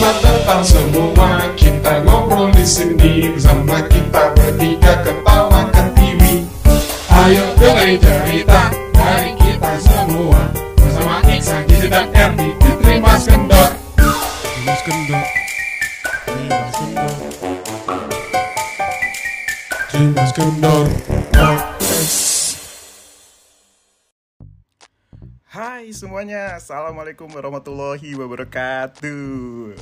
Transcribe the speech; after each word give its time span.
Selamat 0.00 0.24
datang 0.24 0.64
semua. 0.64 1.44
Kita 1.60 2.00
ngobrol 2.08 2.48
di 2.56 2.64
sini 2.64 3.36
Bersama 3.36 3.84
kita 3.84 4.32
bertiga 4.32 4.96
ketawa 5.04 5.68
ke 5.68 5.82
TV 5.92 6.40
Ayo 7.12 7.44
dengerin 7.60 8.00
cerita 8.00 8.72
Dari 8.96 9.36
kita 9.36 9.76
semua. 9.76 10.40
Bersama 10.80 11.20
Iksan, 11.28 11.68
Gizi 11.68 11.92
dan 11.92 12.08
Erdi 12.16 12.48
Diterima 12.64 13.12
Skendor 13.20 13.76
Mas 14.64 14.80
Kendor 14.88 15.24
Mas 16.48 16.76
Kendor 16.80 17.12
Mas 20.16 20.32
Kendor 20.32 21.19
Hai 25.60 25.92
semuanya, 25.92 26.56
Assalamualaikum 26.56 27.28
warahmatullahi 27.28 28.16
wabarakatuh. 28.16 29.76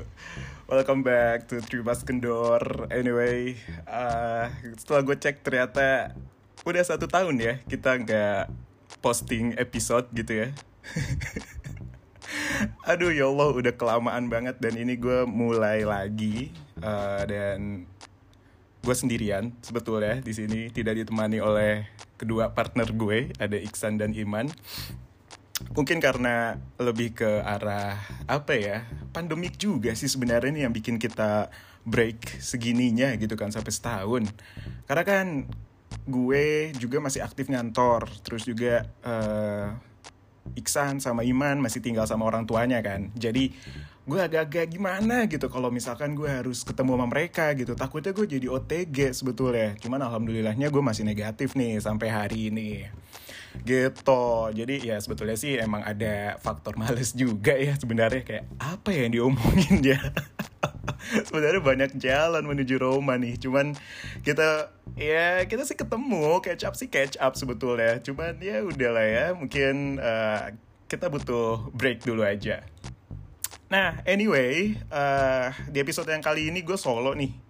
Welcome 0.66 1.06
back 1.06 1.46
to 1.46 1.62
Tribas 1.62 2.02
Kendor. 2.02 2.90
Anyway, 2.90 3.54
uh, 3.86 4.50
setelah 4.74 5.06
gue 5.06 5.14
cek 5.14 5.46
ternyata 5.46 6.18
udah 6.66 6.82
satu 6.82 7.06
tahun 7.06 7.38
ya 7.38 7.54
kita 7.70 7.94
nggak 7.94 8.50
posting 8.98 9.54
episode 9.54 10.10
gitu 10.18 10.42
ya. 10.42 10.48
Aduh 12.90 13.14
ya 13.14 13.30
Allah 13.30 13.54
udah 13.54 13.70
kelamaan 13.78 14.26
banget 14.26 14.58
dan 14.58 14.74
ini 14.74 14.98
gue 14.98 15.30
mulai 15.30 15.86
lagi 15.86 16.50
uh, 16.82 17.22
dan 17.22 17.86
gue 18.82 18.94
sendirian 18.98 19.54
sebetulnya 19.62 20.18
di 20.26 20.34
sini 20.34 20.74
tidak 20.74 21.06
ditemani 21.06 21.38
oleh 21.38 21.86
kedua 22.18 22.50
partner 22.50 22.90
gue 22.90 23.30
ada 23.38 23.54
Iksan 23.54 23.94
dan 23.94 24.10
Iman 24.10 24.50
mungkin 25.74 25.98
karena 25.98 26.54
lebih 26.78 27.18
ke 27.18 27.30
arah 27.42 27.98
apa 28.30 28.54
ya 28.54 28.86
pandemik 29.10 29.58
juga 29.58 29.90
sih 29.98 30.06
sebenarnya 30.06 30.54
ini 30.54 30.60
yang 30.62 30.74
bikin 30.74 31.02
kita 31.02 31.50
break 31.88 32.38
segininya 32.38 33.16
gitu 33.16 33.34
kan 33.34 33.48
sampai 33.50 33.72
setahun. 33.72 34.22
Karena 34.84 35.04
kan 35.04 35.26
gue 36.08 36.72
juga 36.76 37.00
masih 37.00 37.24
aktif 37.24 37.48
ngantor 37.48 38.08
terus 38.20 38.44
juga 38.44 38.84
eh, 39.02 39.68
Iksan 40.56 40.96
sama 41.04 41.28
Iman 41.28 41.60
masih 41.60 41.84
tinggal 41.84 42.08
sama 42.08 42.24
orang 42.28 42.48
tuanya 42.48 42.80
kan. 42.80 43.12
Jadi 43.16 43.52
gue 44.08 44.20
agak-agak 44.20 44.72
gimana 44.72 45.28
gitu 45.28 45.52
kalau 45.52 45.68
misalkan 45.68 46.16
gue 46.16 46.28
harus 46.28 46.64
ketemu 46.64 46.96
sama 46.96 47.06
mereka 47.08 47.52
gitu. 47.52 47.76
Takutnya 47.76 48.16
gue 48.16 48.24
jadi 48.24 48.46
OTG 48.48 49.12
sebetulnya. 49.12 49.76
Cuman 49.76 50.00
alhamdulillahnya 50.08 50.72
gue 50.72 50.82
masih 50.84 51.04
negatif 51.04 51.52
nih 51.52 51.80
sampai 51.80 52.08
hari 52.08 52.48
ini 52.48 52.88
gitu. 53.64 54.52
Jadi 54.52 54.88
ya 54.88 54.96
sebetulnya 55.00 55.36
sih 55.36 55.58
emang 55.58 55.84
ada 55.84 56.36
faktor 56.40 56.76
males 56.76 57.12
juga 57.14 57.56
ya 57.56 57.74
sebenarnya. 57.74 58.22
Kayak 58.24 58.44
apa 58.60 58.88
ya 58.94 59.08
yang 59.08 59.14
diomongin 59.14 59.74
ya 59.82 60.00
sebenarnya 61.28 61.60
banyak 61.60 61.90
jalan 61.98 62.44
menuju 62.44 62.76
Roma 62.80 63.16
nih. 63.16 63.40
Cuman 63.40 63.74
kita 64.22 64.72
ya 64.94 65.44
kita 65.48 65.64
sih 65.64 65.76
ketemu. 65.76 66.40
Catch 66.44 66.64
up 66.68 66.74
sih 66.76 66.88
catch 66.92 67.16
up 67.18 67.34
sebetulnya. 67.34 67.98
Cuman 68.04 68.38
ya 68.40 68.64
udahlah 68.64 69.06
ya. 69.06 69.26
Mungkin 69.34 69.98
eh, 69.98 70.56
kita 70.88 71.08
butuh 71.08 71.72
break 71.72 72.04
dulu 72.04 72.24
aja. 72.24 72.64
Nah 73.68 74.00
anyway 74.08 74.76
eh, 74.76 75.46
di 75.68 75.78
episode 75.80 76.08
yang 76.08 76.24
kali 76.24 76.48
ini 76.48 76.64
gue 76.64 76.76
solo 76.76 77.12
nih 77.12 77.47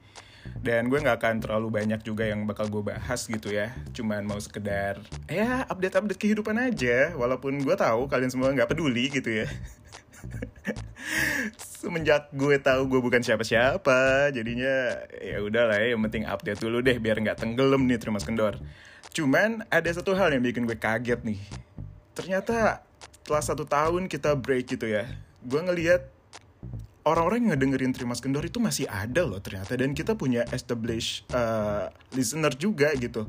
dan 0.69 0.93
gue 0.93 1.01
nggak 1.01 1.17
akan 1.17 1.41
terlalu 1.41 1.81
banyak 1.81 2.05
juga 2.05 2.29
yang 2.29 2.45
bakal 2.45 2.69
gue 2.69 2.93
bahas 2.93 3.25
gitu 3.25 3.49
ya. 3.49 3.73
Cuman 3.97 4.29
mau 4.29 4.37
sekedar 4.37 5.01
ya 5.25 5.65
update 5.65 5.97
update 5.97 6.21
kehidupan 6.21 6.61
aja. 6.61 7.17
Walaupun 7.17 7.65
gue 7.65 7.73
tahu 7.73 8.05
kalian 8.05 8.29
semua 8.29 8.53
nggak 8.53 8.77
peduli 8.77 9.09
gitu 9.09 9.33
ya. 9.33 9.49
Semenjak 11.81 12.29
gue 12.37 12.61
tahu 12.61 12.85
gue 12.85 13.01
bukan 13.01 13.25
siapa-siapa 13.25 14.29
jadinya 14.29 15.09
ya 15.25 15.41
udahlah 15.41 15.81
ya 15.81 15.97
yang 15.97 16.05
penting 16.05 16.29
update 16.29 16.61
dulu 16.61 16.85
deh 16.85 17.01
biar 17.01 17.17
nggak 17.17 17.41
tenggelam 17.41 17.89
nih 17.89 17.97
terima 17.97 18.21
kendor. 18.21 18.61
Cuman 19.17 19.65
ada 19.73 19.89
satu 19.89 20.13
hal 20.13 20.37
yang 20.37 20.45
bikin 20.45 20.69
gue 20.69 20.77
kaget 20.77 21.25
nih. 21.25 21.41
Ternyata 22.13 22.85
setelah 23.25 23.41
satu 23.41 23.65
tahun 23.65 24.05
kita 24.13 24.37
break 24.37 24.77
gitu 24.77 24.85
ya. 24.85 25.09
Gue 25.41 25.65
ngelihat 25.65 26.18
orang-orang 27.09 27.49
yang 27.49 27.51
ngedengerin 27.57 27.93
Trimas 27.97 28.21
Kendor 28.21 28.45
itu 28.45 28.61
masih 28.61 28.85
ada 28.89 29.25
loh 29.25 29.41
ternyata. 29.41 29.75
Dan 29.75 29.97
kita 29.97 30.15
punya 30.15 30.45
established 30.53 31.25
uh, 31.33 31.89
listener 32.13 32.53
juga 32.55 32.93
gitu. 32.95 33.25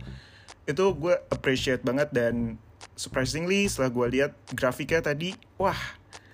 Itu 0.67 0.93
gue 0.99 1.15
appreciate 1.31 1.81
banget 1.81 2.11
dan 2.11 2.59
surprisingly 2.99 3.67
setelah 3.67 3.91
gue 3.91 4.07
lihat 4.19 4.31
grafiknya 4.55 4.99
tadi 5.03 5.35
wah 5.59 5.77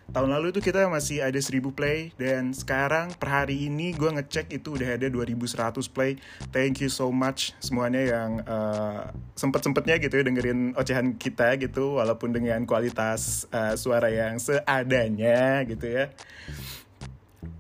tahun 0.06 0.38
lalu 0.38 0.54
itu 0.54 0.62
kita 0.62 0.86
masih 0.86 1.26
ada 1.26 1.38
1000 1.42 1.66
play 1.74 2.14
dan 2.14 2.54
sekarang 2.54 3.10
per 3.18 3.42
hari 3.42 3.66
ini 3.66 3.90
gue 3.98 4.06
ngecek 4.06 4.54
itu 4.54 4.78
udah 4.78 5.02
ada 5.02 5.10
2100 5.10 5.82
play. 5.90 6.22
Thank 6.54 6.86
you 6.86 6.94
so 6.94 7.10
much 7.10 7.58
semuanya 7.58 8.06
yang 8.06 8.46
uh, 8.46 9.10
sempet-sempetnya 9.34 9.98
gitu 9.98 10.22
ya 10.22 10.24
dengerin 10.30 10.78
ocehan 10.78 11.18
kita 11.18 11.58
gitu 11.58 11.98
walaupun 11.98 12.38
dengan 12.38 12.62
kualitas 12.70 13.50
uh, 13.50 13.74
suara 13.74 14.14
yang 14.14 14.38
seadanya 14.38 15.66
gitu 15.66 15.90
ya 15.90 16.14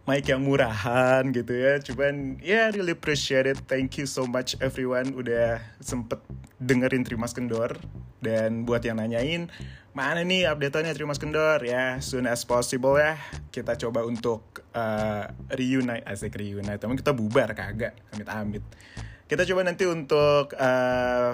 mic 0.05 0.25
yang 0.29 0.41
murahan 0.45 1.25
gitu 1.33 1.53
ya. 1.53 1.81
Cuman 1.81 2.41
ya 2.41 2.49
yeah, 2.49 2.65
really 2.73 2.93
appreciate 2.93 3.49
it. 3.49 3.59
Thank 3.65 3.97
you 4.01 4.05
so 4.05 4.25
much 4.25 4.57
everyone. 4.61 5.13
Udah 5.17 5.61
sempet 5.81 6.21
dengerin 6.61 7.05
Trimas 7.07 7.33
Kendor. 7.33 7.77
Dan 8.21 8.65
buat 8.65 8.81
yang 8.81 8.97
nanyain 8.97 9.53
mana 9.95 10.25
nih 10.25 10.49
updateannya 10.49 10.97
Trimas 10.97 11.21
Kendor? 11.21 11.61
Ya 11.61 12.01
soon 12.01 12.25
as 12.25 12.43
possible 12.43 12.97
ya. 12.97 13.21
Kita 13.53 13.77
coba 13.77 14.03
untuk 14.03 14.65
uh, 14.73 15.29
reunite 15.53 16.03
asik 16.03 16.35
reunite. 16.35 16.81
Tapi 16.81 16.97
kita 16.97 17.13
bubar 17.13 17.53
kagak. 17.53 17.95
Amit 18.11 18.27
amit 18.29 18.65
kita 19.25 19.41
coba 19.49 19.65
nanti 19.65 19.89
untuk 19.89 20.53
uh, 20.53 21.33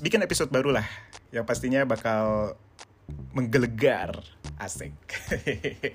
bikin 0.00 0.24
episode 0.24 0.48
baru 0.48 0.72
lah 0.80 0.86
yang 1.28 1.44
pastinya 1.44 1.84
bakal 1.84 2.56
menggelegar. 3.32 4.24
Asik. 4.58 4.94
Oke 5.30 5.94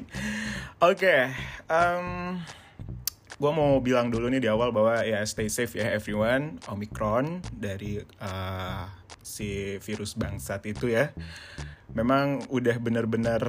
okay, 0.80 1.22
um, 1.68 2.40
gue 3.36 3.52
mau 3.52 3.84
bilang 3.84 4.08
dulu 4.08 4.32
nih 4.32 4.40
di 4.40 4.50
awal 4.50 4.72
bahwa 4.72 5.04
ya 5.04 5.20
stay 5.28 5.52
safe 5.52 5.76
ya 5.76 5.92
everyone. 5.92 6.64
Omikron 6.72 7.44
dari 7.52 8.00
uh, 8.24 8.88
si 9.20 9.76
virus 9.84 10.16
bangsat 10.16 10.64
itu 10.68 10.92
ya 10.92 11.12
memang 11.92 12.44
udah 12.50 12.76
bener-bener 12.80 13.44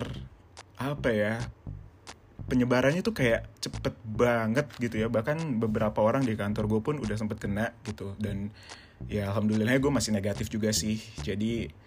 apa 0.74 1.10
ya 1.10 1.34
penyebarannya 2.44 3.00
tuh 3.00 3.16
kayak 3.16 3.48
cepet 3.62 3.94
banget 4.04 4.66
gitu 4.82 4.98
ya. 4.98 5.08
Bahkan 5.08 5.62
beberapa 5.62 6.02
orang 6.02 6.26
di 6.26 6.34
kantor 6.34 6.66
gue 6.68 6.80
pun 6.82 6.96
udah 6.98 7.16
sempet 7.16 7.38
kena 7.40 7.72
gitu. 7.86 8.18
Dan 8.18 8.52
ya 9.08 9.30
alhamdulillah 9.32 9.78
gue 9.78 9.92
masih 9.92 10.10
negatif 10.10 10.50
juga 10.50 10.74
sih. 10.74 11.00
Jadi 11.22 11.83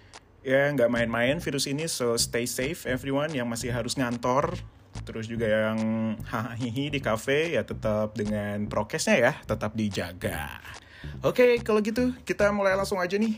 ya 0.48 0.72
nggak 0.72 0.88
main-main 0.88 1.44
virus 1.44 1.68
ini 1.68 1.92
so 1.92 2.16
stay 2.16 2.48
safe 2.48 2.88
everyone 2.88 3.36
yang 3.36 3.52
masih 3.52 3.76
harus 3.76 4.00
ngantor. 4.00 4.56
Terus 5.04 5.28
juga 5.28 5.46
yang 5.46 5.80
hahihi 6.24 6.90
di 6.90 7.04
cafe 7.04 7.52
ya 7.54 7.68
tetap 7.68 8.16
dengan 8.16 8.64
prokesnya 8.72 9.20
ya 9.20 9.34
tetap 9.44 9.76
dijaga. 9.76 10.64
Oke 11.20 11.44
okay, 11.44 11.52
kalau 11.60 11.84
gitu 11.84 12.16
kita 12.24 12.48
mulai 12.56 12.80
langsung 12.80 13.04
aja 13.04 13.20
nih. 13.20 13.36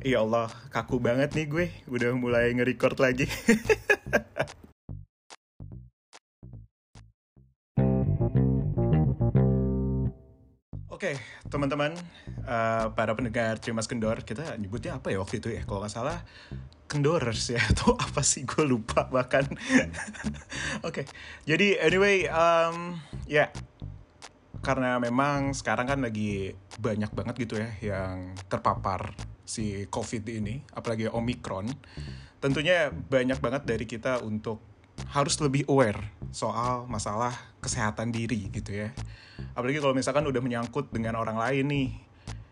Ya 0.00 0.24
Allah 0.24 0.48
kaku 0.72 0.96
banget 0.96 1.36
nih 1.36 1.46
gue. 1.46 1.66
Udah 1.92 2.16
mulai 2.16 2.56
nge-record 2.56 2.96
lagi 2.96 3.28
Oke, 10.98 11.14
okay, 11.14 11.46
teman-teman, 11.46 11.94
uh, 12.42 12.90
para 12.90 13.14
pendengar 13.14 13.62
Cimas 13.62 13.86
Kendor, 13.86 14.26
kita 14.26 14.58
nyebutnya 14.58 14.98
apa 14.98 15.14
ya 15.14 15.22
waktu 15.22 15.38
itu 15.38 15.54
ya? 15.54 15.62
Kalau 15.62 15.78
nggak 15.78 15.94
salah, 15.94 16.26
Kendorers 16.90 17.54
ya, 17.54 17.62
atau 17.70 17.94
apa 17.94 18.18
sih? 18.26 18.42
Gue 18.42 18.66
lupa 18.66 19.06
bahkan. 19.06 19.46
Oke, 20.82 20.82
okay, 20.82 21.04
jadi 21.46 21.78
anyway, 21.86 22.26
um, 22.26 22.98
ya, 23.30 23.46
yeah. 23.46 23.48
karena 24.66 24.98
memang 24.98 25.54
sekarang 25.54 25.86
kan 25.86 26.02
lagi 26.02 26.58
banyak 26.82 27.14
banget 27.14 27.46
gitu 27.46 27.62
ya 27.62 27.70
yang 27.78 28.34
terpapar 28.50 29.14
si 29.46 29.86
COVID 29.86 30.26
ini, 30.26 30.66
apalagi 30.74 31.06
Omicron. 31.06 31.70
Tentunya 32.42 32.90
banyak 32.90 33.38
banget 33.38 33.70
dari 33.70 33.86
kita 33.86 34.18
untuk 34.26 34.77
harus 35.14 35.38
lebih 35.40 35.64
aware 35.70 36.12
soal 36.34 36.84
masalah 36.90 37.32
kesehatan 37.62 38.10
diri 38.12 38.50
gitu 38.52 38.86
ya. 38.86 38.90
Apalagi 39.54 39.78
kalau 39.78 39.94
misalkan 39.94 40.26
udah 40.26 40.42
menyangkut 40.42 40.90
dengan 40.90 41.18
orang 41.18 41.38
lain 41.38 41.66
nih. 41.70 41.90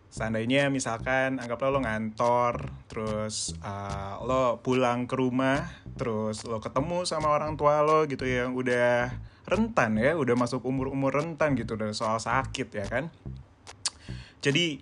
Seandainya 0.07 0.73
misalkan 0.73 1.37
anggaplah 1.37 1.69
lo 1.69 1.85
ngantor, 1.85 2.73
terus 2.89 3.53
uh, 3.61 4.17
lo 4.25 4.65
pulang 4.65 5.05
ke 5.05 5.13
rumah, 5.13 5.69
terus 5.93 6.41
lo 6.49 6.57
ketemu 6.57 7.05
sama 7.05 7.29
orang 7.29 7.59
tua 7.61 7.85
lo 7.85 8.09
gitu 8.09 8.25
yang 8.25 8.57
udah 8.57 9.13
rentan 9.45 10.01
ya, 10.01 10.17
udah 10.17 10.33
masuk 10.33 10.65
umur-umur 10.65 11.13
rentan 11.13 11.53
gitu 11.53 11.77
dari 11.77 11.93
soal 11.93 12.17
sakit 12.17 12.69
ya 12.73 12.87
kan. 12.89 13.13
Jadi 14.41 14.81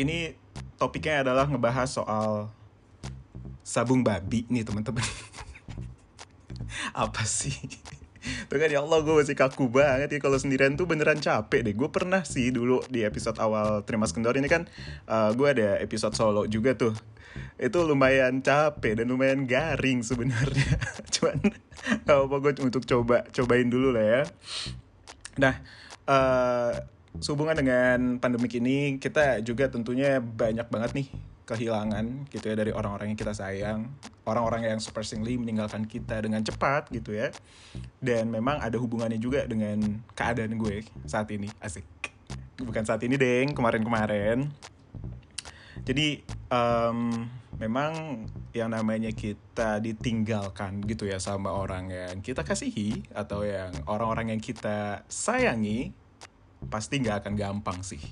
ini 0.00 0.32
topiknya 0.80 1.20
adalah 1.20 1.44
ngebahas 1.52 1.88
soal 1.92 2.48
sabung 3.60 4.00
babi 4.00 4.48
nih 4.48 4.64
teman-teman. 4.64 5.04
apa 6.94 7.22
sih 7.24 7.56
Tuh 8.50 8.58
kan 8.58 8.70
ya 8.70 8.82
Allah 8.82 8.98
gue 9.06 9.14
masih 9.14 9.38
kaku 9.38 9.70
banget 9.70 10.10
ya 10.10 10.18
kalau 10.18 10.38
sendirian 10.38 10.74
tuh 10.74 10.86
beneran 10.90 11.18
capek 11.22 11.62
deh. 11.62 11.74
Gue 11.78 11.90
pernah 11.94 12.26
sih 12.26 12.50
dulu 12.50 12.82
di 12.90 13.06
episode 13.06 13.38
awal 13.38 13.86
Trimas 13.86 14.10
Kendor 14.10 14.34
ini 14.34 14.50
kan 14.50 14.66
uh, 15.06 15.30
gue 15.30 15.46
ada 15.46 15.78
episode 15.78 16.14
solo 16.18 16.50
juga 16.50 16.74
tuh. 16.74 16.94
Itu 17.54 17.84
lumayan 17.86 18.42
capek 18.42 19.02
dan 19.02 19.12
lumayan 19.12 19.46
garing 19.46 20.02
sebenarnya. 20.02 20.74
Cuman 21.14 21.38
gak 22.02 22.16
apa 22.16 22.36
gue 22.42 22.52
untuk 22.66 22.82
coba 22.82 23.22
cobain 23.30 23.68
dulu 23.70 23.94
lah 23.94 24.04
ya. 24.04 24.22
Nah, 25.36 25.54
uh, 26.08 26.72
sehubungan 27.20 27.56
dengan 27.56 27.98
pandemik 28.18 28.58
ini 28.58 28.98
kita 28.98 29.40
juga 29.44 29.68
tentunya 29.70 30.20
banyak 30.20 30.68
banget 30.68 30.90
nih 30.96 31.08
kehilangan 31.46 32.26
gitu 32.34 32.50
ya 32.50 32.58
dari 32.58 32.74
orang-orang 32.74 33.14
yang 33.14 33.18
kita 33.18 33.30
sayang. 33.30 33.86
Orang-orang 34.26 34.66
yang 34.66 34.78
surprisingly 34.82 35.38
meninggalkan 35.38 35.86
kita 35.86 36.18
dengan 36.18 36.42
cepat 36.42 36.90
gitu 36.90 37.14
ya. 37.14 37.30
Dan 38.02 38.34
memang 38.34 38.58
ada 38.58 38.74
hubungannya 38.82 39.22
juga 39.22 39.46
dengan 39.46 40.02
keadaan 40.18 40.58
gue 40.58 40.82
saat 41.06 41.30
ini. 41.30 41.46
Asik. 41.62 41.86
Bukan 42.58 42.82
saat 42.82 42.98
ini 43.06 43.14
deng. 43.14 43.54
Kemarin-kemarin. 43.54 44.50
Jadi 45.86 46.26
um, 46.50 47.30
memang 47.62 48.26
yang 48.50 48.74
namanya 48.74 49.14
kita 49.14 49.78
ditinggalkan 49.78 50.82
gitu 50.82 51.06
ya 51.06 51.22
sama 51.22 51.54
orang 51.54 51.94
yang 51.94 52.18
kita 52.26 52.42
kasihi 52.42 53.06
atau 53.14 53.46
yang 53.46 53.70
orang-orang 53.86 54.34
yang 54.34 54.42
kita 54.42 55.06
sayangi 55.06 55.94
pasti 56.66 56.98
nggak 56.98 57.22
akan 57.22 57.34
gampang 57.38 57.78
sih. 57.86 58.02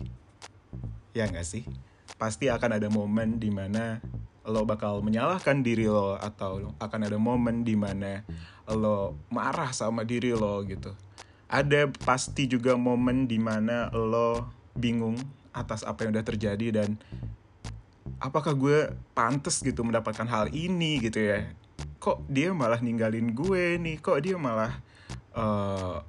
Ya 1.18 1.26
nggak 1.26 1.42
sih 1.42 1.66
pasti 2.14 2.46
akan 2.48 2.78
ada 2.78 2.88
momen 2.88 3.40
di 3.42 3.50
mana 3.50 3.98
lo 4.44 4.68
bakal 4.68 5.00
menyalahkan 5.00 5.64
diri 5.64 5.88
lo 5.88 6.20
atau 6.20 6.76
akan 6.76 7.00
ada 7.08 7.16
momen 7.16 7.64
di 7.64 7.74
mana 7.74 8.20
lo 8.68 9.16
marah 9.32 9.72
sama 9.72 10.04
diri 10.04 10.36
lo 10.36 10.60
gitu. 10.68 10.92
Ada 11.48 11.88
pasti 12.04 12.48
juga 12.48 12.76
momen 12.76 13.24
di 13.24 13.40
mana 13.40 13.88
lo 13.92 14.52
bingung 14.76 15.16
atas 15.54 15.86
apa 15.86 16.04
yang 16.04 16.12
udah 16.18 16.26
terjadi 16.26 16.82
dan 16.82 16.98
apakah 18.20 18.52
gue 18.52 18.78
pantas 19.16 19.62
gitu 19.62 19.80
mendapatkan 19.86 20.28
hal 20.28 20.52
ini 20.52 21.00
gitu 21.00 21.24
ya? 21.24 21.48
Kok 22.02 22.28
dia 22.28 22.52
malah 22.52 22.84
ninggalin 22.84 23.32
gue 23.32 23.80
nih? 23.80 23.96
Kok 24.02 24.18
dia 24.20 24.36
malah 24.36 24.76
uh, 25.32 26.04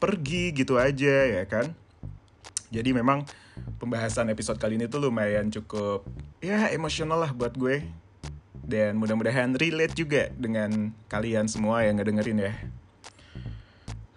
pergi 0.00 0.56
gitu 0.56 0.80
aja 0.80 1.28
ya 1.28 1.44
kan 1.44 1.76
jadi 2.70 2.94
memang 2.94 3.26
pembahasan 3.82 4.30
episode 4.30 4.62
kali 4.62 4.78
ini 4.78 4.86
tuh 4.86 5.02
lumayan 5.02 5.50
cukup 5.50 6.06
ya 6.38 6.70
emosional 6.70 7.18
lah 7.18 7.34
buat 7.34 7.58
gue. 7.58 7.82
Dan 8.70 9.02
mudah-mudahan 9.02 9.58
relate 9.58 9.98
juga 9.98 10.30
dengan 10.30 10.94
kalian 11.10 11.50
semua 11.50 11.82
yang 11.82 11.98
ngedengerin 11.98 12.46
ya. 12.46 12.54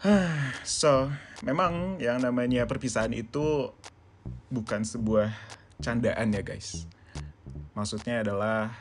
so, 0.62 1.10
memang 1.42 1.98
yang 1.98 2.22
namanya 2.22 2.70
perpisahan 2.70 3.10
itu 3.18 3.74
bukan 4.54 4.86
sebuah 4.86 5.34
candaan 5.82 6.38
ya 6.38 6.46
guys. 6.46 6.86
Maksudnya 7.74 8.22
adalah 8.22 8.78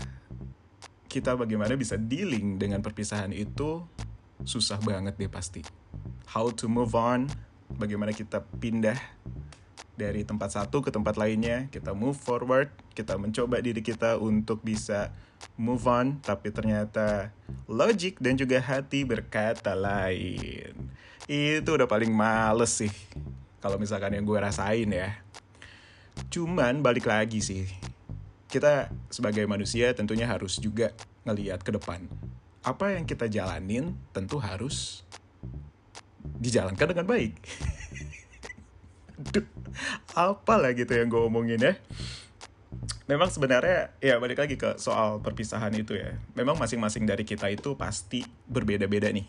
kita 1.09 1.33
bagaimana 1.33 1.73
bisa 1.81 1.97
dealing 1.97 2.61
dengan 2.61 2.85
perpisahan 2.85 3.33
itu 3.33 3.81
susah 4.45 4.77
banget 4.85 5.17
deh 5.17 5.33
pasti. 5.33 5.65
How 6.29 6.53
to 6.53 6.69
move 6.69 6.93
on, 6.93 7.33
bagaimana 7.81 8.13
kita 8.13 8.45
pindah 8.61 8.97
dari 10.03 10.27
tempat 10.27 10.59
satu 10.59 10.83
ke 10.83 10.91
tempat 10.91 11.15
lainnya, 11.15 11.71
kita 11.71 11.95
move 11.95 12.19
forward, 12.19 12.75
kita 12.99 13.15
mencoba 13.15 13.63
diri 13.63 13.79
kita 13.79 14.19
untuk 14.19 14.59
bisa 14.67 15.15
move 15.55 15.87
on, 15.87 16.19
tapi 16.19 16.51
ternyata 16.51 17.31
logic 17.71 18.19
dan 18.19 18.35
juga 18.35 18.59
hati 18.59 19.07
berkata 19.07 19.79
lain. 19.79 20.75
Itu 21.31 21.79
udah 21.79 21.87
paling 21.87 22.11
males 22.11 22.83
sih, 22.83 22.91
kalau 23.63 23.79
misalkan 23.79 24.19
yang 24.19 24.27
gue 24.27 24.39
rasain 24.43 24.91
ya. 24.91 25.23
Cuman 26.29 26.83
balik 26.83 27.07
lagi 27.07 27.39
sih, 27.39 27.71
kita 28.51 28.91
sebagai 29.07 29.47
manusia 29.47 29.95
tentunya 29.95 30.27
harus 30.27 30.59
juga 30.59 30.91
ngeliat 31.23 31.63
ke 31.63 31.71
depan. 31.71 32.11
Apa 32.67 32.99
yang 32.99 33.07
kita 33.07 33.31
jalanin 33.31 33.95
tentu 34.11 34.43
harus 34.43 35.07
dijalankan 36.43 36.91
dengan 36.91 37.07
baik. 37.07 37.35
Apa 40.13 40.55
lah 40.61 40.77
gitu 40.77 40.93
yang 40.93 41.09
gue 41.09 41.23
omongin 41.23 41.61
ya. 41.61 41.75
Memang 43.11 43.29
sebenarnya 43.29 43.93
ya 44.01 44.17
balik 44.17 44.41
lagi 44.41 44.57
ke 44.57 44.79
soal 44.81 45.21
perpisahan 45.21 45.75
itu 45.77 45.99
ya. 45.99 46.17
Memang 46.39 46.57
masing-masing 46.57 47.05
dari 47.05 47.27
kita 47.27 47.51
itu 47.51 47.77
pasti 47.77 48.25
berbeda-beda 48.49 49.11
nih. 49.13 49.27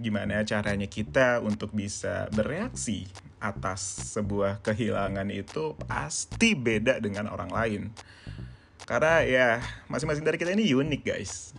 Gimana 0.00 0.44
caranya 0.46 0.86
kita 0.86 1.44
untuk 1.44 1.74
bisa 1.76 2.30
bereaksi 2.32 3.08
atas 3.40 4.14
sebuah 4.16 4.60
kehilangan 4.60 5.28
itu 5.32 5.74
pasti 5.88 6.52
beda 6.52 7.00
dengan 7.00 7.32
orang 7.32 7.50
lain. 7.50 7.82
Karena 8.84 9.22
ya 9.24 9.48
masing-masing 9.88 10.24
dari 10.26 10.36
kita 10.36 10.52
ini 10.52 10.70
unik 10.72 11.02
guys 11.04 11.54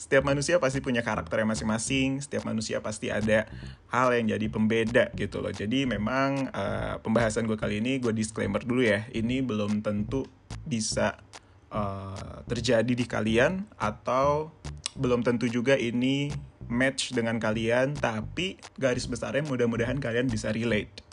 setiap 0.00 0.24
manusia 0.24 0.56
pasti 0.56 0.80
punya 0.80 1.04
karakternya 1.04 1.44
masing-masing, 1.44 2.24
setiap 2.24 2.48
manusia 2.48 2.80
pasti 2.80 3.12
ada 3.12 3.44
hal 3.92 4.16
yang 4.16 4.32
jadi 4.32 4.46
pembeda 4.48 5.12
gitu 5.12 5.44
loh. 5.44 5.52
Jadi 5.52 5.84
memang 5.84 6.48
uh, 6.56 6.96
pembahasan 7.04 7.44
gue 7.44 7.60
kali 7.60 7.84
ini 7.84 8.00
gue 8.00 8.16
disclaimer 8.16 8.64
dulu 8.64 8.80
ya, 8.80 9.04
ini 9.12 9.44
belum 9.44 9.84
tentu 9.84 10.24
bisa 10.64 11.20
uh, 11.68 12.40
terjadi 12.48 12.88
di 12.88 13.04
kalian 13.04 13.68
atau 13.76 14.48
belum 14.96 15.20
tentu 15.20 15.52
juga 15.52 15.76
ini 15.76 16.32
match 16.72 17.12
dengan 17.12 17.36
kalian, 17.36 17.92
tapi 17.92 18.56
garis 18.80 19.04
besarnya 19.04 19.44
mudah-mudahan 19.44 20.00
kalian 20.00 20.32
bisa 20.32 20.48
relate 20.48 21.04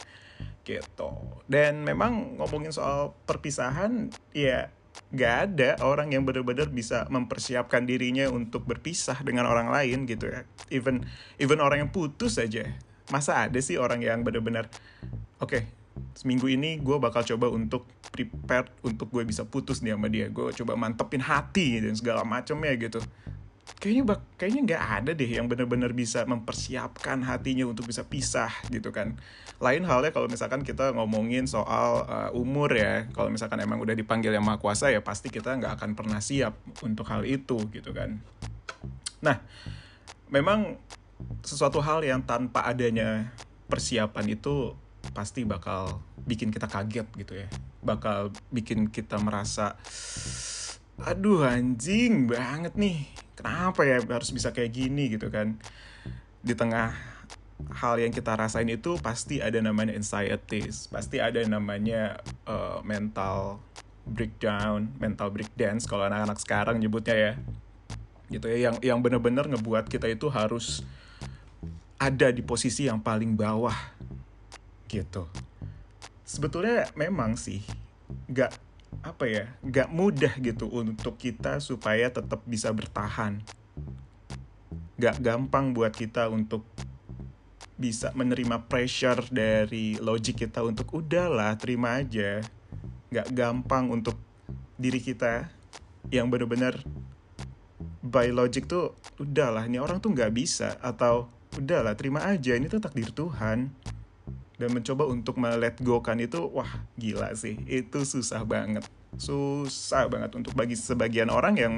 gitu. 0.63 1.11
Dan 1.43 1.83
memang 1.83 2.39
ngomongin 2.39 2.71
soal 2.71 3.19
perpisahan, 3.27 4.15
ya 4.31 4.71
gak 5.13 5.35
ada 5.51 5.69
orang 5.83 6.11
yang 6.11 6.27
benar-benar 6.27 6.67
bisa 6.67 7.07
mempersiapkan 7.07 7.87
dirinya 7.87 8.27
untuk 8.27 8.67
berpisah 8.67 9.23
dengan 9.23 9.47
orang 9.47 9.71
lain 9.71 10.03
gitu 10.03 10.27
ya. 10.27 10.43
Even 10.67 11.07
even 11.39 11.63
orang 11.63 11.87
yang 11.87 11.91
putus 11.91 12.35
aja. 12.37 12.67
Masa 13.07 13.47
ada 13.47 13.59
sih 13.63 13.79
orang 13.79 14.03
yang 14.03 14.19
benar-benar 14.27 14.67
oke, 15.39 15.47
okay, 15.47 15.61
seminggu 16.11 16.51
ini 16.51 16.83
gue 16.83 16.97
bakal 16.99 17.23
coba 17.23 17.47
untuk 17.47 17.87
prepare 18.11 18.67
untuk 18.83 19.07
gue 19.13 19.23
bisa 19.23 19.47
putus 19.47 19.79
nih 19.79 19.95
sama 19.95 20.11
dia. 20.11 20.27
Gue 20.27 20.51
coba 20.51 20.75
mantepin 20.75 21.23
hati 21.23 21.79
dan 21.79 21.95
segala 21.95 22.27
macamnya 22.27 22.75
gitu 22.75 22.99
kayaknya 23.77 24.03
bak 24.09 24.21
kayaknya 24.41 24.61
nggak 24.73 24.83
ada 25.01 25.11
deh 25.13 25.29
yang 25.29 25.45
benar-benar 25.45 25.93
bisa 25.93 26.25
mempersiapkan 26.25 27.21
hatinya 27.21 27.69
untuk 27.69 27.85
bisa 27.85 28.01
pisah 28.01 28.49
gitu 28.73 28.89
kan. 28.89 29.13
Lain 29.61 29.85
halnya 29.85 30.09
kalau 30.09 30.25
misalkan 30.25 30.65
kita 30.65 30.93
ngomongin 30.97 31.45
soal 31.45 32.05
uh, 32.09 32.29
umur 32.33 32.73
ya 32.73 33.05
kalau 33.13 33.29
misalkan 33.29 33.61
emang 33.61 33.77
udah 33.77 33.93
dipanggil 33.93 34.33
yang 34.33 34.45
maha 34.45 34.57
kuasa 34.57 34.89
ya 34.89 35.01
pasti 35.05 35.29
kita 35.29 35.57
nggak 35.61 35.77
akan 35.77 35.93
pernah 35.93 36.17
siap 36.17 36.57
untuk 36.81 37.05
hal 37.09 37.21
itu 37.25 37.57
gitu 37.69 37.93
kan. 37.93 38.17
Nah 39.21 39.45
memang 40.33 40.81
sesuatu 41.45 41.77
hal 41.81 42.01
yang 42.01 42.25
tanpa 42.25 42.65
adanya 42.65 43.29
persiapan 43.69 44.25
itu 44.33 44.73
pasti 45.13 45.45
bakal 45.45 46.01
bikin 46.25 46.49
kita 46.49 46.65
kaget 46.65 47.07
gitu 47.13 47.33
ya. 47.45 47.47
Bakal 47.85 48.33
bikin 48.49 48.89
kita 48.89 49.21
merasa 49.21 49.77
aduh 50.97 51.45
anjing 51.45 52.25
banget 52.25 52.73
nih 52.73 53.26
kenapa 53.37 53.85
ya 53.85 54.01
harus 54.01 54.33
bisa 54.33 54.49
kayak 54.49 54.73
gini 54.73 55.13
gitu 55.13 55.29
kan? 55.29 55.61
Di 56.41 56.57
tengah 56.57 56.97
hal 57.77 58.01
yang 58.01 58.13
kita 58.13 58.33
rasain 58.37 58.69
itu 58.69 58.97
pasti 59.01 59.41
ada 59.41 59.57
namanya 59.57 59.97
anxieties 59.97 60.93
pasti 60.93 61.17
ada 61.17 61.41
namanya 61.41 62.21
uh, 62.45 62.85
mental 62.85 63.57
breakdown 64.05 64.93
mental 65.01 65.33
breakdance 65.33 65.89
kalau 65.89 66.05
anak-anak 66.05 66.37
sekarang 66.41 66.81
nyebutnya 66.81 67.15
ya. 67.15 67.33
Gitu 68.27 68.45
ya 68.49 68.57
yang 68.71 68.75
yang 68.83 68.99
bener-bener 68.99 69.45
ngebuat 69.47 69.87
kita 69.87 70.09
itu 70.09 70.27
harus 70.27 70.83
ada 71.97 72.29
di 72.29 72.45
posisi 72.45 72.85
yang 72.85 73.01
paling 73.01 73.33
bawah 73.33 73.75
gitu. 74.89 75.25
Sebetulnya 76.27 76.91
memang 76.93 77.39
sih 77.39 77.63
gak 78.27 78.66
apa 79.03 79.29
ya 79.29 79.45
gak 79.63 79.89
mudah 79.93 80.33
gitu 80.41 80.67
untuk 80.67 81.15
kita 81.15 81.59
supaya 81.63 82.11
tetap 82.11 82.43
bisa 82.43 82.71
bertahan. 82.73 83.39
Gak 84.97 85.21
gampang 85.21 85.71
buat 85.71 85.93
kita 85.93 86.27
untuk 86.27 86.65
bisa 87.77 88.09
menerima 88.17 88.65
pressure 88.65 89.21
dari 89.29 90.01
logik 90.01 90.41
kita 90.41 90.65
untuk 90.65 90.89
udahlah 90.97 91.53
terima 91.55 92.01
aja. 92.01 92.41
Gak 93.13 93.29
gampang 93.31 93.93
untuk 93.93 94.17
diri 94.77 94.97
kita 94.97 95.49
yang 96.09 96.31
benar-benar 96.31 96.81
by 98.01 98.31
logic 98.31 98.65
tuh 98.65 98.95
udahlah 99.19 99.67
ini 99.67 99.77
orang 99.77 100.01
tuh 100.01 100.11
nggak 100.15 100.33
bisa. 100.33 100.79
Atau 100.81 101.29
udahlah 101.57 101.93
terima 101.93 102.25
aja 102.25 102.57
ini 102.57 102.65
tuh 102.71 102.81
takdir 102.81 103.13
Tuhan 103.13 103.73
dan 104.57 104.73
mencoba 104.73 105.05
untuk 105.05 105.37
melet 105.37 105.77
go 105.81 106.01
kan 106.01 106.17
itu 106.17 106.41
wah 106.49 106.81
gila 106.97 107.33
sih 107.37 107.57
itu 107.69 108.01
susah 108.01 108.41
banget 108.41 108.85
susah 109.17 110.09
banget 110.09 110.33
untuk 110.33 110.57
bagi 110.57 110.73
sebagian 110.73 111.29
orang 111.29 111.55
yang 111.57 111.73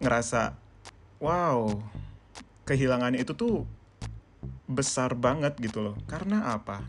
ngerasa 0.00 0.56
wow 1.20 1.68
kehilangan 2.64 3.16
itu 3.16 3.36
tuh 3.36 3.68
besar 4.64 5.12
banget 5.14 5.56
gitu 5.60 5.84
loh. 5.84 5.96
Karena 6.08 6.56
apa? 6.56 6.84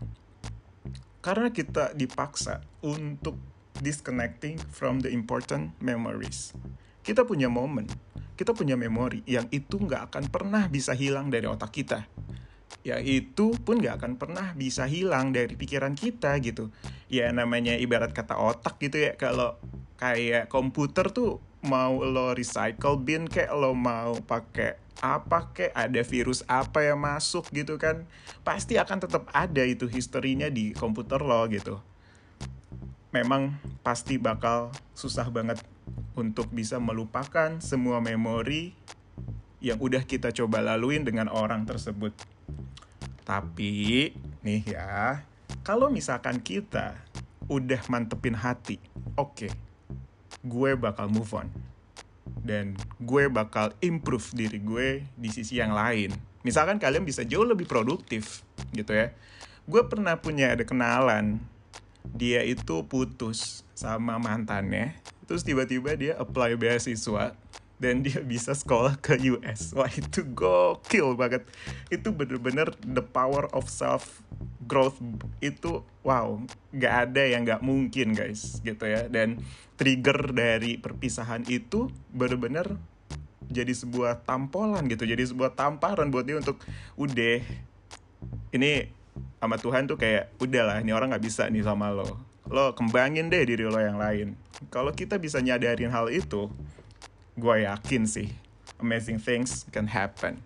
Karena 1.20 1.52
kita 1.52 1.92
dipaksa 1.92 2.64
untuk 2.80 3.36
disconnecting 3.76 4.56
from 4.72 5.04
the 5.04 5.12
important 5.12 5.76
memories. 5.82 6.56
Kita 7.04 7.22
punya 7.28 7.46
momen, 7.52 7.86
kita 8.34 8.56
punya 8.56 8.74
memori 8.74 9.20
yang 9.28 9.46
itu 9.52 9.76
nggak 9.76 10.10
akan 10.10 10.24
pernah 10.32 10.64
bisa 10.66 10.96
hilang 10.96 11.28
dari 11.28 11.44
otak 11.46 11.70
kita. 11.76 12.08
Ya 12.86 13.02
itu 13.02 13.50
pun 13.66 13.82
nggak 13.82 13.98
akan 13.98 14.12
pernah 14.14 14.54
bisa 14.54 14.86
hilang 14.86 15.34
dari 15.34 15.58
pikiran 15.58 15.98
kita 15.98 16.38
gitu. 16.38 16.70
Ya 17.10 17.34
namanya 17.34 17.74
ibarat 17.74 18.14
kata 18.14 18.38
otak 18.38 18.78
gitu 18.78 19.10
ya 19.10 19.18
kalau 19.18 19.58
kayak 19.98 20.46
komputer 20.46 21.10
tuh 21.10 21.42
mau 21.66 21.98
lo 22.06 22.30
recycle 22.30 23.02
bin 23.02 23.26
kayak 23.26 23.50
lo 23.50 23.74
mau 23.74 24.22
pakai 24.22 24.78
apa 25.02 25.50
kayak 25.50 25.74
ada 25.74 26.00
virus 26.06 26.46
apa 26.46 26.86
yang 26.86 27.02
masuk 27.02 27.50
gitu 27.52 27.76
kan 27.76 28.06
pasti 28.46 28.80
akan 28.80 29.02
tetap 29.02 29.28
ada 29.34 29.60
itu 29.60 29.84
historinya 29.90 30.48
di 30.48 30.72
komputer 30.72 31.20
lo 31.20 31.44
gitu 31.52 31.82
memang 33.12 33.56
pasti 33.84 34.16
bakal 34.16 34.72
susah 34.96 35.28
banget 35.28 35.60
untuk 36.16 36.48
bisa 36.52 36.80
melupakan 36.80 37.60
semua 37.60 38.00
memori 38.00 38.72
yang 39.60 39.80
udah 39.80 40.04
kita 40.04 40.32
coba 40.36 40.60
laluin 40.60 41.00
dengan 41.00 41.32
orang 41.32 41.64
tersebut. 41.64 42.12
Tapi 43.26 44.14
nih 44.46 44.62
ya, 44.70 45.26
kalau 45.66 45.90
misalkan 45.90 46.38
kita 46.38 46.94
udah 47.50 47.82
mantepin 47.90 48.38
hati, 48.38 48.78
oke, 49.18 49.46
okay, 49.46 49.52
gue 50.46 50.78
bakal 50.78 51.10
move 51.10 51.30
on. 51.34 51.50
Dan 52.46 52.78
gue 53.02 53.26
bakal 53.26 53.74
improve 53.82 54.30
diri 54.30 54.62
gue 54.62 55.02
di 55.18 55.28
sisi 55.34 55.58
yang 55.58 55.74
lain. 55.74 56.14
Misalkan 56.46 56.78
kalian 56.78 57.02
bisa 57.02 57.26
jauh 57.26 57.42
lebih 57.42 57.66
produktif 57.66 58.46
gitu 58.70 58.94
ya. 58.94 59.10
Gue 59.66 59.82
pernah 59.90 60.14
punya 60.14 60.54
ada 60.54 60.62
kenalan, 60.62 61.42
dia 62.14 62.46
itu 62.46 62.86
putus 62.86 63.66
sama 63.74 64.22
mantannya. 64.22 64.94
Terus 65.26 65.42
tiba-tiba 65.42 65.98
dia 65.98 66.14
apply 66.14 66.54
beasiswa 66.54 67.34
dan 67.76 68.00
dia 68.00 68.24
bisa 68.24 68.56
sekolah 68.56 68.96
ke 69.00 69.20
US. 69.36 69.76
Wah 69.76 69.90
itu 69.90 70.24
gokil 70.24 71.16
banget. 71.16 71.44
Itu 71.92 72.12
bener-bener 72.12 72.72
the 72.80 73.04
power 73.04 73.48
of 73.52 73.68
self 73.68 74.24
growth 74.66 74.98
itu 75.38 75.86
wow 76.02 76.42
nggak 76.74 76.94
ada 77.08 77.22
yang 77.22 77.46
nggak 77.46 77.62
mungkin 77.62 78.12
guys 78.12 78.58
gitu 78.66 78.82
ya 78.84 79.06
dan 79.06 79.38
trigger 79.78 80.34
dari 80.34 80.76
perpisahan 80.76 81.46
itu 81.46 81.88
bener-bener 82.10 82.74
jadi 83.46 83.70
sebuah 83.70 84.26
tampolan 84.26 84.90
gitu 84.90 85.06
jadi 85.06 85.22
sebuah 85.22 85.54
tamparan 85.54 86.10
buat 86.10 86.26
dia 86.26 86.42
untuk 86.42 86.58
udah 86.98 87.40
ini 88.50 88.90
sama 89.38 89.56
Tuhan 89.56 89.86
tuh 89.86 89.96
kayak 89.96 90.34
udahlah 90.42 90.82
ini 90.82 90.90
orang 90.90 91.14
nggak 91.14 91.24
bisa 91.24 91.46
nih 91.46 91.62
sama 91.62 91.94
lo 91.94 92.18
lo 92.50 92.74
kembangin 92.74 93.30
deh 93.30 93.46
diri 93.46 93.62
lo 93.62 93.78
yang 93.78 94.02
lain 94.02 94.34
kalau 94.74 94.90
kita 94.90 95.22
bisa 95.22 95.38
nyadarin 95.38 95.94
hal 95.94 96.10
itu 96.10 96.50
gue 97.36 97.68
yakin 97.68 98.08
sih 98.08 98.32
amazing 98.80 99.20
things 99.20 99.68
can 99.68 99.92
happen. 99.92 100.40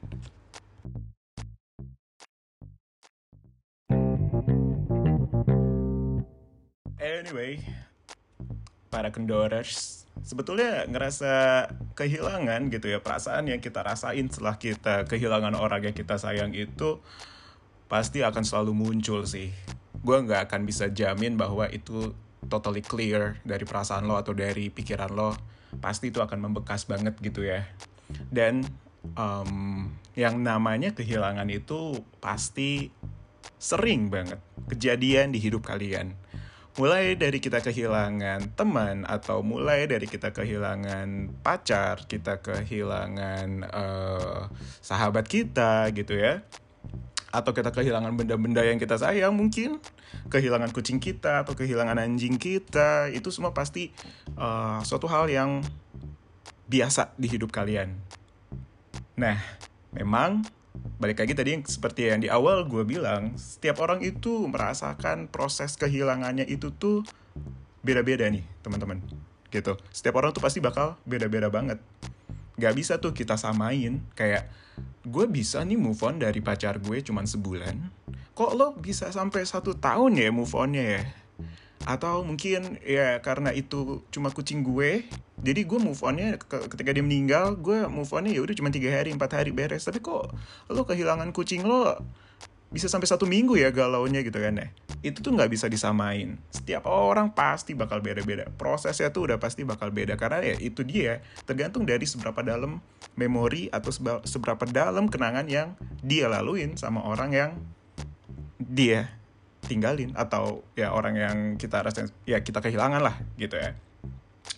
Anyway 6.98 7.62
para 8.90 9.14
kendorers 9.14 10.02
sebetulnya 10.20 10.84
ngerasa 10.90 11.66
kehilangan 11.94 12.74
gitu 12.74 12.90
ya 12.90 12.98
perasaan 12.98 13.46
yang 13.46 13.62
kita 13.62 13.86
rasain 13.86 14.26
setelah 14.26 14.58
kita 14.58 15.06
kehilangan 15.06 15.54
orang 15.54 15.86
yang 15.86 15.94
kita 15.94 16.18
sayang 16.18 16.50
itu 16.58 16.98
pasti 17.86 18.26
akan 18.26 18.42
selalu 18.42 18.74
muncul 18.74 19.22
sih. 19.30 19.54
Gue 20.02 20.18
nggak 20.26 20.50
akan 20.50 20.66
bisa 20.66 20.90
jamin 20.90 21.38
bahwa 21.38 21.70
itu 21.70 22.14
totally 22.50 22.82
clear 22.82 23.38
dari 23.46 23.62
perasaan 23.62 24.10
lo 24.10 24.18
atau 24.18 24.34
dari 24.34 24.74
pikiran 24.74 25.14
lo 25.14 25.59
pasti 25.78 26.10
itu 26.10 26.18
akan 26.18 26.50
membekas 26.50 26.90
banget 26.90 27.14
gitu 27.22 27.46
ya. 27.46 27.62
Dan 28.26 28.66
um, 29.14 29.86
yang 30.18 30.42
namanya 30.42 30.90
kehilangan 30.90 31.46
itu 31.46 32.02
pasti 32.18 32.90
sering 33.60 34.10
banget 34.10 34.42
kejadian 34.66 35.30
di 35.30 35.38
hidup 35.38 35.62
kalian. 35.62 36.18
Mulai 36.78 37.18
dari 37.18 37.42
kita 37.42 37.60
kehilangan 37.60 38.54
teman 38.54 39.02
atau 39.04 39.42
mulai 39.42 39.90
dari 39.90 40.06
kita 40.06 40.30
kehilangan 40.30 41.42
pacar 41.42 42.06
kita 42.06 42.40
kehilangan 42.40 43.66
uh, 43.68 44.48
sahabat 44.80 45.26
kita 45.26 45.90
gitu 45.92 46.14
ya 46.14 46.40
atau 47.30 47.54
kita 47.54 47.70
kehilangan 47.70 48.14
benda-benda 48.18 48.66
yang 48.66 48.78
kita 48.78 48.98
sayang 48.98 49.34
mungkin. 49.34 49.78
Kehilangan 50.30 50.74
kucing 50.74 50.98
kita 50.98 51.46
atau 51.46 51.54
kehilangan 51.54 51.98
anjing 51.98 52.36
kita. 52.36 53.10
Itu 53.14 53.30
semua 53.30 53.54
pasti 53.54 53.94
uh, 54.34 54.82
suatu 54.82 55.06
hal 55.06 55.30
yang 55.30 55.62
biasa 56.70 57.14
di 57.18 57.26
hidup 57.26 57.50
kalian. 57.50 57.94
Nah 59.18 59.38
memang 59.90 60.46
balik 61.02 61.22
lagi 61.26 61.34
tadi 61.34 61.58
seperti 61.66 62.08
yang 62.10 62.22
di 62.22 62.30
awal 62.30 62.62
gue 62.68 62.86
bilang 62.86 63.34
setiap 63.34 63.82
orang 63.82 64.00
itu 64.06 64.46
merasakan 64.46 65.26
proses 65.26 65.74
kehilangannya 65.74 66.46
itu 66.46 66.70
tuh 66.70 67.02
beda-beda 67.82 68.26
nih 68.30 68.46
teman-teman. 68.62 69.02
Gitu. 69.50 69.74
Setiap 69.90 70.22
orang 70.22 70.30
tuh 70.30 70.42
pasti 70.42 70.62
bakal 70.62 70.94
beda-beda 71.02 71.50
banget. 71.50 71.82
Gak 72.54 72.74
bisa 72.76 73.02
tuh 73.02 73.10
kita 73.10 73.34
samain 73.34 73.98
kayak 74.14 74.46
gue 75.06 75.24
bisa 75.30 75.64
nih 75.64 75.80
move 75.80 76.00
on 76.04 76.20
dari 76.20 76.44
pacar 76.44 76.76
gue 76.78 77.00
cuman 77.00 77.24
sebulan. 77.24 77.76
Kok 78.36 78.52
lo 78.56 78.72
bisa 78.76 79.08
sampai 79.12 79.44
satu 79.44 79.76
tahun 79.76 80.16
ya 80.16 80.28
move 80.32 80.52
onnya 80.52 80.84
ya? 80.98 81.02
Atau 81.88 82.22
mungkin 82.24 82.76
ya 82.84 83.24
karena 83.24 83.56
itu 83.56 84.04
cuma 84.12 84.28
kucing 84.28 84.60
gue 84.60 85.08
jadi 85.40 85.64
gue 85.64 85.78
move 85.80 86.00
onnya 86.04 86.36
ketika 86.44 86.92
dia 86.92 87.00
meninggal 87.00 87.56
gue 87.56 87.88
move 87.88 88.12
onnya 88.12 88.36
ya 88.36 88.44
udah 88.44 88.52
cuma 88.52 88.68
tiga 88.68 88.92
hari 88.92 89.16
empat 89.16 89.40
hari 89.40 89.50
beres. 89.56 89.88
Tapi 89.88 90.04
kok 90.04 90.32
lo 90.68 90.82
kehilangan 90.84 91.32
kucing 91.32 91.64
lo 91.64 91.96
bisa 92.70 92.86
sampai 92.86 93.10
satu 93.10 93.26
minggu 93.26 93.58
ya 93.58 93.74
galaunya 93.74 94.22
gitu 94.22 94.38
kan 94.38 94.54
ya. 94.54 94.68
Itu 95.02 95.26
tuh 95.26 95.34
nggak 95.34 95.50
bisa 95.50 95.66
disamain. 95.66 96.38
Setiap 96.54 96.86
orang 96.86 97.34
pasti 97.34 97.74
bakal 97.74 97.98
beda-beda. 97.98 98.46
Prosesnya 98.46 99.10
tuh 99.10 99.26
udah 99.26 99.42
pasti 99.42 99.66
bakal 99.66 99.90
beda. 99.90 100.14
Karena 100.14 100.38
ya 100.38 100.56
itu 100.62 100.86
dia 100.86 101.18
tergantung 101.42 101.82
dari 101.82 102.06
seberapa 102.06 102.38
dalam 102.46 102.78
memori 103.18 103.66
atau 103.74 103.90
seberapa 104.22 104.62
dalam 104.70 105.10
kenangan 105.10 105.50
yang 105.50 105.74
dia 106.06 106.30
laluin 106.30 106.78
sama 106.78 107.02
orang 107.02 107.30
yang 107.34 107.50
dia 108.62 109.18
tinggalin. 109.66 110.14
Atau 110.14 110.62
ya 110.78 110.94
orang 110.94 111.14
yang 111.18 111.36
kita 111.58 111.82
rasa 111.82 112.06
ya 112.22 112.38
kita 112.46 112.62
kehilangan 112.62 113.02
lah 113.02 113.18
gitu 113.34 113.58
ya. 113.58 113.74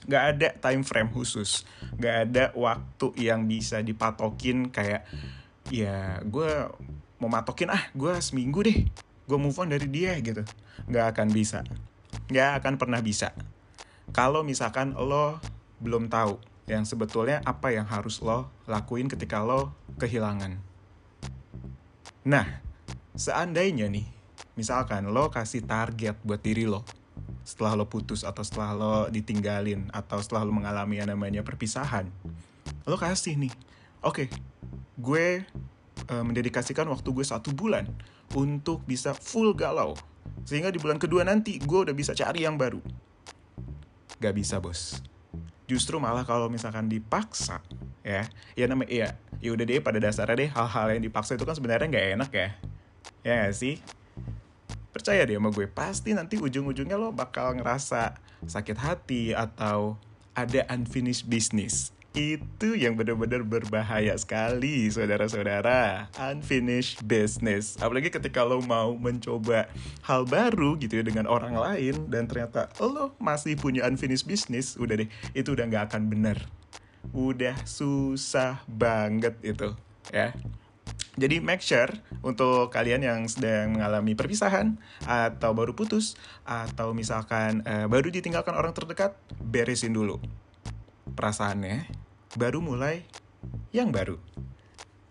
Nggak 0.04 0.24
ada 0.36 0.48
time 0.60 0.84
frame 0.84 1.08
khusus. 1.08 1.64
Nggak 1.96 2.16
ada 2.28 2.44
waktu 2.52 3.08
yang 3.24 3.48
bisa 3.48 3.80
dipatokin 3.80 4.68
kayak 4.68 5.08
ya 5.72 6.20
gue 6.20 6.68
mau 7.22 7.30
matokin 7.30 7.70
ah 7.70 7.86
gue 7.94 8.18
seminggu 8.18 8.66
deh 8.66 8.78
gue 9.22 9.38
move 9.38 9.54
on 9.56 9.70
dari 9.70 9.86
dia 9.86 10.18
gitu. 10.18 10.42
Nggak 10.90 11.16
akan 11.16 11.28
bisa. 11.30 11.62
Nggak 12.28 12.50
akan 12.62 12.74
pernah 12.76 13.00
bisa. 13.00 13.30
Kalau 14.10 14.42
misalkan 14.42 14.92
lo 14.98 15.38
belum 15.78 16.10
tahu 16.10 16.36
yang 16.66 16.82
sebetulnya 16.82 17.40
apa 17.46 17.70
yang 17.72 17.86
harus 17.86 18.20
lo 18.20 18.50
lakuin 18.66 19.06
ketika 19.06 19.40
lo 19.40 19.72
kehilangan. 19.96 20.58
Nah 22.26 22.46
seandainya 23.14 23.88
nih 23.88 24.04
misalkan 24.58 25.08
lo 25.08 25.32
kasih 25.32 25.64
target 25.64 26.18
buat 26.26 26.42
diri 26.44 26.68
lo 26.68 26.84
setelah 27.42 27.74
lo 27.74 27.88
putus 27.88 28.22
atau 28.22 28.44
setelah 28.44 28.76
lo 28.76 28.94
ditinggalin 29.08 29.88
atau 29.96 30.20
setelah 30.20 30.44
lo 30.44 30.52
mengalami 30.52 31.00
yang 31.00 31.08
namanya 31.08 31.40
perpisahan 31.44 32.08
lo 32.88 32.96
kasih 32.96 33.36
nih 33.36 33.52
oke 34.04 34.24
okay, 34.24 34.26
gue 34.96 35.44
uh, 36.10 36.24
mendedikasikan 36.24 36.88
waktu 36.88 37.08
gue 37.12 37.26
satu 37.26 37.52
bulan 37.52 37.88
untuk 38.32 38.82
bisa 38.84 39.12
full 39.12 39.52
galau. 39.52 39.94
Sehingga 40.42 40.72
di 40.72 40.78
bulan 40.78 40.98
kedua 40.98 41.22
nanti 41.22 41.58
gue 41.60 41.78
udah 41.88 41.94
bisa 41.94 42.16
cari 42.16 42.44
yang 42.46 42.58
baru. 42.58 42.82
Gak 44.18 44.34
bisa 44.34 44.58
bos. 44.58 45.02
Justru 45.66 45.96
malah 46.02 46.26
kalau 46.26 46.50
misalkan 46.52 46.90
dipaksa, 46.90 47.62
ya, 48.04 48.26
ya 48.58 48.66
namanya, 48.68 48.90
ya, 48.90 49.08
ya 49.40 49.50
udah 49.54 49.64
deh 49.64 49.80
pada 49.80 50.02
dasarnya 50.02 50.36
deh 50.46 50.50
hal-hal 50.50 50.86
yang 50.98 51.02
dipaksa 51.06 51.38
itu 51.38 51.46
kan 51.48 51.56
sebenarnya 51.56 51.88
nggak 51.88 52.06
enak 52.18 52.30
ya, 52.34 52.48
ya 53.24 53.32
gak 53.46 53.56
sih? 53.56 53.80
Percaya 54.92 55.24
deh 55.24 55.38
sama 55.38 55.48
gue, 55.48 55.64
pasti 55.70 56.12
nanti 56.12 56.36
ujung-ujungnya 56.36 57.00
lo 57.00 57.14
bakal 57.14 57.56
ngerasa 57.56 58.20
sakit 58.44 58.76
hati 58.76 59.32
atau 59.32 59.96
ada 60.36 60.66
unfinished 60.68 61.30
business 61.30 61.94
itu 62.12 62.76
yang 62.76 62.92
benar-benar 62.92 63.40
berbahaya 63.40 64.12
sekali 64.20 64.92
saudara-saudara. 64.92 66.12
Unfinished 66.20 67.00
business. 67.08 67.80
Apalagi 67.80 68.12
ketika 68.12 68.44
lo 68.44 68.60
mau 68.60 68.92
mencoba 68.92 69.72
hal 70.04 70.28
baru 70.28 70.76
gitu 70.76 71.00
ya 71.00 71.04
dengan 71.04 71.24
orang 71.24 71.56
lain 71.56 72.12
dan 72.12 72.28
ternyata 72.28 72.68
lo 72.80 73.16
masih 73.16 73.56
punya 73.56 73.88
unfinished 73.88 74.28
business 74.28 74.76
udah 74.76 75.00
deh 75.00 75.08
itu 75.32 75.56
udah 75.56 75.64
nggak 75.68 75.84
akan 75.92 76.12
bener 76.12 76.38
udah 77.10 77.56
susah 77.66 78.62
banget 78.68 79.34
itu 79.42 79.72
ya. 80.12 80.36
Jadi 81.12 81.44
make 81.44 81.60
sure 81.60 81.92
untuk 82.24 82.72
kalian 82.72 83.04
yang 83.04 83.20
sedang 83.28 83.76
mengalami 83.76 84.16
perpisahan 84.16 84.80
atau 85.04 85.52
baru 85.52 85.76
putus 85.76 86.16
atau 86.48 86.96
misalkan 86.96 87.60
eh, 87.68 87.84
baru 87.84 88.08
ditinggalkan 88.08 88.56
orang 88.56 88.72
terdekat, 88.72 89.12
beresin 89.44 89.92
dulu 89.92 90.16
perasaannya, 91.04 91.86
baru 92.38 92.62
mulai 92.62 93.06
yang 93.74 93.90
baru. 93.90 94.18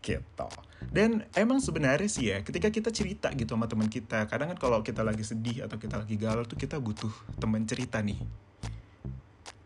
Gitu. 0.02 0.50
Dan 0.92 1.30
emang 1.38 1.62
sebenarnya 1.62 2.10
sih 2.10 2.34
ya, 2.34 2.42
ketika 2.42 2.74
kita 2.74 2.90
cerita 2.90 3.30
gitu 3.38 3.54
sama 3.54 3.70
teman 3.70 3.88
kita, 3.88 4.26
kadang 4.26 4.52
kan 4.56 4.60
kalau 4.60 4.82
kita 4.82 5.06
lagi 5.06 5.22
sedih 5.22 5.70
atau 5.70 5.78
kita 5.78 6.02
lagi 6.02 6.18
galau 6.18 6.44
tuh 6.44 6.58
kita 6.58 6.82
butuh 6.82 7.14
teman 7.38 7.64
cerita 7.70 8.02
nih 8.02 8.18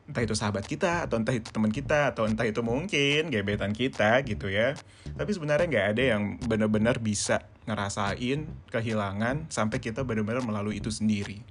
entah 0.05 0.21
itu 0.21 0.37
sahabat 0.37 0.63
kita 0.69 1.09
atau 1.09 1.17
entah 1.17 1.35
itu 1.35 1.49
teman 1.49 1.73
kita 1.73 2.13
atau 2.15 2.23
entah 2.23 2.47
itu 2.47 2.61
mungkin 2.61 3.33
gebetan 3.33 3.73
kita 3.73 4.21
gitu 4.23 4.53
ya 4.53 4.77
tapi 5.17 5.33
sebenarnya 5.35 5.67
nggak 5.67 5.87
ada 5.91 6.03
yang 6.15 6.23
benar-benar 6.45 7.01
bisa 7.01 7.43
ngerasain 7.65 8.47
kehilangan 8.69 9.49
sampai 9.51 9.83
kita 9.83 10.05
benar-benar 10.05 10.45
melalui 10.45 10.77
itu 10.77 10.93
sendiri 10.93 11.41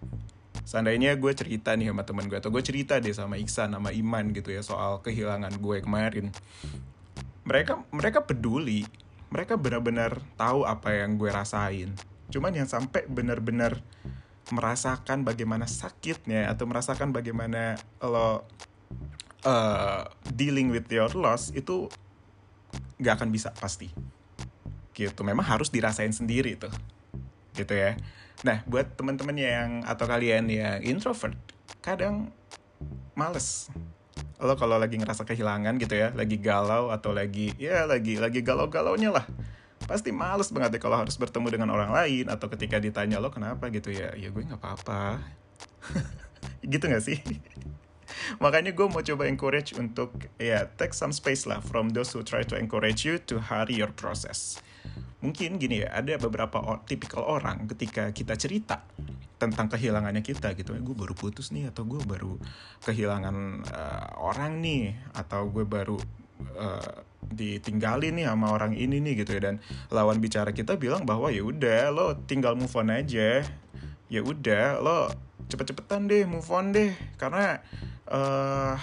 seandainya 0.64 1.12
gue 1.21 1.33
cerita 1.37 1.76
nih 1.76 1.92
sama 1.92 2.02
teman 2.09 2.25
gue 2.26 2.40
atau 2.40 2.49
gue 2.49 2.64
cerita 2.64 2.97
deh 2.97 3.12
sama 3.12 3.37
Iksan 3.37 3.76
sama 3.76 3.92
Iman 3.92 4.33
gitu 4.33 4.49
ya 4.49 4.64
soal 4.64 5.04
kehilangan 5.04 5.61
gue 5.61 5.85
kemarin. 5.85 6.33
Mereka 7.44 7.85
mereka 7.92 8.25
peduli. 8.25 8.88
Mereka 9.28 9.61
benar-benar 9.61 10.25
tahu 10.40 10.64
apa 10.64 10.94
yang 10.94 11.21
gue 11.21 11.28
rasain. 11.28 11.92
Cuman 12.33 12.54
yang 12.56 12.71
sampai 12.71 13.04
benar-benar 13.04 13.83
merasakan 14.52 15.25
bagaimana 15.25 15.68
sakitnya 15.68 16.49
atau 16.52 16.68
merasakan 16.68 17.11
bagaimana 17.11 17.75
lo 18.00 18.44
uh, 19.44 20.04
dealing 20.33 20.71
with 20.71 20.88
your 20.88 21.11
loss 21.12 21.50
itu 21.52 21.90
nggak 23.02 23.21
akan 23.21 23.28
bisa 23.35 23.52
pasti. 23.52 23.90
Gitu. 24.94 25.21
Memang 25.26 25.44
harus 25.44 25.68
dirasain 25.68 26.14
sendiri 26.14 26.56
tuh 26.56 26.73
gitu 27.54 27.73
ya. 27.73 27.96
Nah 28.42 28.61
buat 28.66 28.99
teman-teman 28.99 29.37
yang 29.38 29.68
atau 29.87 30.04
kalian 30.04 30.50
yang 30.50 30.82
introvert 30.82 31.38
kadang 31.80 32.34
males. 33.14 33.70
Lo 34.42 34.58
kalau 34.58 34.76
lagi 34.76 34.99
ngerasa 34.99 35.23
kehilangan 35.25 35.78
gitu 35.78 35.94
ya 35.94 36.11
lagi 36.12 36.37
galau 36.37 36.90
atau 36.90 37.14
lagi 37.14 37.54
ya 37.56 37.87
lagi 37.87 38.18
lagi 38.18 38.42
galau-galaunya 38.42 39.14
lah. 39.14 39.25
Pasti 39.84 40.11
males 40.11 40.50
banget 40.50 40.76
deh 40.76 40.82
kalau 40.82 41.00
harus 41.00 41.14
bertemu 41.14 41.49
dengan 41.54 41.70
orang 41.73 41.92
lain 41.92 42.26
atau 42.28 42.49
ketika 42.50 42.80
ditanya 42.80 43.23
lo 43.23 43.30
kenapa? 43.30 43.70
gitu 43.70 43.94
ya. 43.94 44.12
Ya 44.18 44.28
gue 44.32 44.42
nggak 44.42 44.61
apa-apa. 44.61 45.23
Gitu 46.64 46.80
nggak 46.80 47.04
sih? 47.04 47.20
Makanya 48.42 48.73
gue 48.73 48.87
mau 48.88 49.04
coba 49.04 49.28
encourage 49.28 49.76
untuk 49.76 50.16
ya 50.40 50.64
take 50.80 50.96
some 50.96 51.12
space 51.12 51.44
lah 51.44 51.61
from 51.61 51.92
those 51.92 52.12
who 52.16 52.25
try 52.25 52.40
to 52.40 52.56
encourage 52.56 53.04
you 53.04 53.20
to 53.20 53.37
hurry 53.37 53.76
your 53.76 53.92
process 53.92 54.61
mungkin 55.24 55.56
gini 55.56 55.80
ya 55.80 55.88
ada 55.96 56.20
beberapa 56.20 56.60
tipikal 56.84 57.24
orang 57.24 57.64
ketika 57.72 58.12
kita 58.12 58.36
cerita 58.36 58.84
tentang 59.40 59.72
kehilangannya 59.72 60.20
kita 60.20 60.52
gitu 60.52 60.76
gue 60.76 60.96
baru 60.96 61.16
putus 61.16 61.50
nih 61.50 61.72
atau 61.72 61.88
gue 61.88 62.00
baru 62.04 62.36
kehilangan 62.84 63.36
uh, 63.66 64.08
orang 64.20 64.60
nih 64.60 64.94
atau 65.16 65.48
gue 65.48 65.64
baru 65.64 65.96
uh, 66.54 66.94
ditinggalin 67.32 68.20
nih 68.20 68.26
sama 68.28 68.52
orang 68.52 68.76
ini 68.76 69.00
nih 69.00 69.24
gitu 69.24 69.36
ya. 69.36 69.50
Dan 69.50 69.56
lawan 69.90 70.20
bicara 70.20 70.52
kita 70.52 70.76
bilang 70.76 71.08
bahwa 71.08 71.32
ya 71.32 71.42
udah 71.42 71.90
lo 71.90 72.06
tinggal 72.28 72.54
move 72.54 72.72
on 72.76 72.92
aja. 72.92 73.42
Ya 74.12 74.20
udah 74.20 74.78
lo 74.78 75.10
cepet-cepetan 75.48 76.06
deh 76.06 76.28
move 76.28 76.48
on 76.52 76.70
deh. 76.70 76.92
Karena 77.16 77.58
uh, 78.08 78.76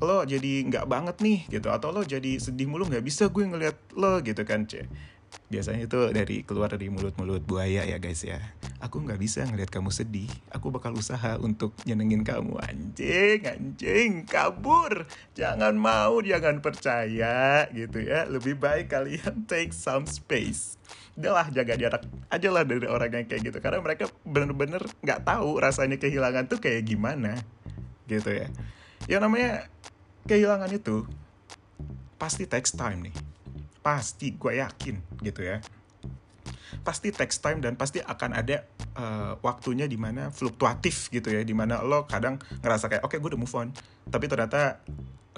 lo 0.00 0.24
jadi 0.24 0.64
nggak 0.70 0.86
banget 0.88 1.16
nih 1.20 1.38
gitu 1.60 1.68
atau 1.68 1.92
lo 1.92 2.00
jadi 2.00 2.40
sedih 2.40 2.64
mulu 2.70 2.88
nggak 2.88 3.04
bisa 3.04 3.28
gue 3.28 3.44
ngeliat 3.44 3.76
lo 4.00 4.22
gitu 4.24 4.48
kan 4.48 4.64
cek 4.64 4.88
biasanya 5.50 5.90
itu 5.90 6.00
dari 6.14 6.46
keluar 6.46 6.70
dari 6.70 6.86
mulut-mulut 6.86 7.42
buaya 7.42 7.82
ya 7.82 7.98
guys 7.98 8.22
ya. 8.22 8.38
Aku 8.78 9.02
nggak 9.02 9.18
bisa 9.18 9.42
ngeliat 9.42 9.66
kamu 9.66 9.90
sedih. 9.90 10.30
Aku 10.54 10.70
bakal 10.70 10.94
usaha 10.94 11.36
untuk 11.42 11.74
nyenengin 11.82 12.22
kamu. 12.22 12.54
Anjing 12.62 13.42
anjing 13.44 14.12
kabur. 14.30 15.10
Jangan 15.34 15.74
mau 15.74 16.22
jangan 16.22 16.62
percaya 16.62 17.66
gitu 17.74 17.98
ya. 17.98 18.30
Lebih 18.30 18.62
baik 18.62 18.94
kalian 18.94 19.44
take 19.50 19.74
some 19.74 20.06
space. 20.06 20.78
Udahlah 21.18 21.50
jaga 21.50 21.74
jarak 21.74 22.02
aja 22.30 22.48
lah 22.48 22.62
dari 22.62 22.86
orang 22.86 23.10
yang 23.10 23.26
kayak 23.26 23.50
gitu. 23.50 23.58
Karena 23.58 23.82
mereka 23.82 24.06
bener-bener 24.22 24.86
nggak 25.02 25.26
tahu 25.26 25.58
rasanya 25.58 25.98
kehilangan 25.98 26.46
tuh 26.46 26.62
kayak 26.62 26.86
gimana 26.86 27.42
gitu 28.06 28.30
ya. 28.30 28.46
Yang 29.10 29.20
namanya 29.26 29.50
kehilangan 30.30 30.70
itu 30.70 31.10
pasti 32.20 32.44
takes 32.44 32.76
time 32.76 33.10
nih 33.10 33.29
pasti 33.80 34.36
gue 34.36 34.60
yakin 34.60 35.20
gitu 35.24 35.40
ya. 35.44 35.58
Pasti 36.86 37.10
takes 37.10 37.42
time 37.42 37.60
dan 37.60 37.74
pasti 37.74 37.98
akan 38.00 38.30
ada 38.36 38.64
uh, 38.94 39.34
waktunya 39.42 39.90
di 39.90 39.98
mana 39.98 40.30
fluktuatif 40.30 41.10
gitu 41.10 41.28
ya 41.28 41.42
di 41.42 41.52
mana 41.52 41.82
lo 41.82 42.06
kadang 42.06 42.38
ngerasa 42.62 42.86
kayak 42.86 43.02
oke 43.02 43.16
okay, 43.16 43.18
gue 43.18 43.30
udah 43.34 43.40
move 43.40 43.56
on. 43.56 43.68
Tapi 44.08 44.30
ternyata 44.30 44.80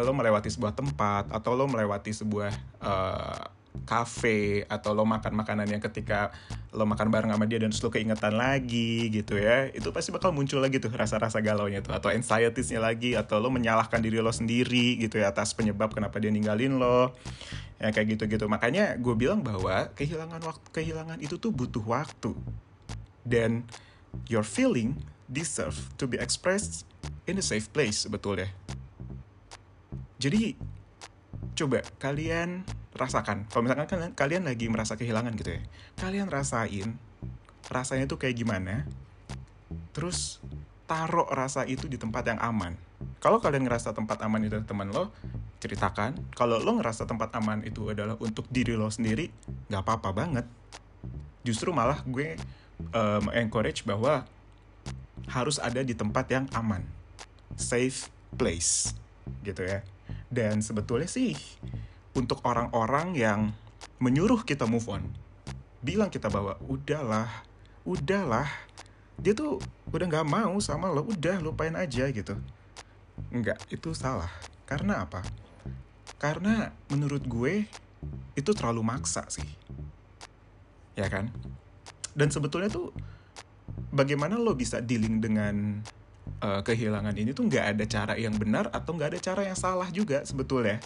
lo 0.01 0.13
melewati 0.13 0.49
sebuah 0.49 0.73
tempat 0.73 1.29
atau 1.29 1.53
lo 1.53 1.69
melewati 1.69 2.11
sebuah 2.17 2.53
uh, 2.81 3.45
cafe 3.89 4.69
atau 4.69 4.93
lo 4.93 5.03
makan 5.09 5.33
makanan 5.33 5.67
yang 5.67 5.81
ketika 5.81 6.31
lo 6.73 6.85
makan 6.85 7.09
bareng 7.09 7.33
sama 7.33 7.45
dia 7.49 7.61
dan 7.61 7.73
lo 7.73 7.89
keingetan 7.89 8.37
lagi 8.37 9.09
gitu 9.09 9.37
ya 9.41 9.69
itu 9.73 9.89
pasti 9.93 10.13
bakal 10.13 10.31
muncul 10.33 10.61
lagi 10.61 10.81
tuh 10.81 10.93
rasa-rasa 10.93 11.41
galau 11.41 11.69
nya 11.69 11.81
tuh 11.81 11.97
atau 11.97 12.13
anxietiesnya 12.13 12.81
lagi 12.81 13.17
atau 13.17 13.41
lo 13.41 13.49
menyalahkan 13.49 14.01
diri 14.01 14.21
lo 14.21 14.33
sendiri 14.33 15.01
gitu 15.01 15.21
ya 15.21 15.33
atas 15.33 15.57
penyebab 15.57 15.93
kenapa 15.93 16.21
dia 16.21 16.33
ninggalin 16.33 16.77
lo 16.77 17.17
ya 17.83 17.91
kayak 17.91 18.17
gitu-gitu. 18.17 18.47
Makanya 18.47 18.95
gue 18.95 19.15
bilang 19.19 19.43
bahwa 19.43 19.91
kehilangan 19.99 20.41
waktu 20.47 20.67
kehilangan 20.71 21.19
itu 21.19 21.37
tuh 21.37 21.51
butuh 21.51 21.83
waktu. 21.83 22.33
Dan 23.27 23.67
your 24.31 24.47
feeling 24.47 25.03
deserve 25.27 25.91
to 25.99 26.07
be 26.07 26.17
expressed 26.23 26.87
in 27.27 27.35
a 27.39 27.45
safe 27.45 27.67
place 27.75 28.07
sebetulnya 28.07 28.51
jadi 30.23 30.55
coba 31.59 31.83
kalian 31.99 32.63
rasakan. 32.95 33.51
Kalau 33.51 33.67
misalkan 33.67 33.91
kalian, 33.91 34.13
kalian 34.15 34.43
lagi 34.47 34.71
merasa 34.71 34.95
kehilangan 34.95 35.35
gitu 35.35 35.59
ya. 35.59 35.63
Kalian 35.99 36.31
rasain 36.31 36.95
rasanya 37.67 38.07
tuh 38.07 38.23
kayak 38.23 38.39
gimana? 38.39 38.87
Terus 39.91 40.39
taruh 40.93 41.25
rasa 41.33 41.65
itu 41.65 41.89
di 41.89 41.97
tempat 41.97 42.29
yang 42.29 42.37
aman 42.45 42.77
kalau 43.25 43.41
kalian 43.41 43.65
ngerasa 43.65 43.97
tempat 43.97 44.21
aman 44.21 44.45
itu 44.45 44.61
teman 44.69 44.93
lo 44.93 45.09
ceritakan 45.65 46.21
kalau 46.37 46.61
lo 46.61 46.77
ngerasa 46.77 47.09
tempat 47.09 47.33
aman 47.41 47.65
itu 47.65 47.89
adalah 47.89 48.21
untuk 48.21 48.45
diri 48.53 48.77
lo 48.77 48.93
sendiri 48.93 49.33
nggak 49.73 49.81
apa-apa 49.81 50.11
banget 50.13 50.45
justru 51.41 51.73
malah 51.73 52.05
gue 52.05 52.37
um, 52.93 53.25
encourage 53.33 53.89
bahwa 53.89 54.29
harus 55.33 55.57
ada 55.57 55.81
di 55.81 55.97
tempat 55.97 56.29
yang 56.29 56.45
aman 56.53 56.85
safe 57.57 58.13
place 58.37 58.93
gitu 59.41 59.65
ya 59.65 59.81
dan 60.29 60.61
sebetulnya 60.61 61.09
sih 61.09 61.33
untuk 62.13 62.45
orang-orang 62.45 63.17
yang 63.17 63.41
menyuruh 64.01 64.45
kita 64.45 64.69
move 64.69 64.89
on. 64.89 65.05
Bilang 65.85 66.13
kita 66.13 66.33
bahwa 66.33 66.57
udahlah, 66.65 67.29
udahlah. 67.85 68.49
Dia 69.21 69.33
tuh 69.37 69.61
udah 69.93 70.07
nggak 70.09 70.29
mau 70.29 70.57
sama 70.63 70.89
lo, 70.89 71.05
udah 71.09 71.43
lupain 71.43 71.75
aja 71.77 72.09
gitu. 72.09 72.39
Enggak, 73.29 73.61
itu 73.69 73.93
salah. 73.93 74.31
Karena 74.65 75.05
apa? 75.05 75.21
Karena 76.17 76.73
menurut 76.89 77.25
gue 77.27 77.67
itu 78.39 78.51
terlalu 78.57 78.81
maksa 78.81 79.29
sih. 79.29 79.47
Ya 80.97 81.09
kan? 81.09 81.29
Dan 82.13 82.29
sebetulnya 82.29 82.69
tuh 82.69 82.93
bagaimana 83.93 84.41
lo 84.41 84.57
bisa 84.57 84.81
dealing 84.81 85.21
dengan 85.21 85.85
uh, 86.41 86.61
kehilangan 86.65 87.15
ini 87.17 87.33
tuh 87.33 87.49
nggak 87.49 87.77
ada 87.77 87.85
cara 87.85 88.15
yang 88.17 88.35
benar 88.37 88.69
atau 88.73 88.97
nggak 88.97 89.17
ada 89.17 89.21
cara 89.21 89.43
yang 89.47 89.57
salah 89.57 89.89
juga 89.93 90.25
sebetulnya 90.25 90.81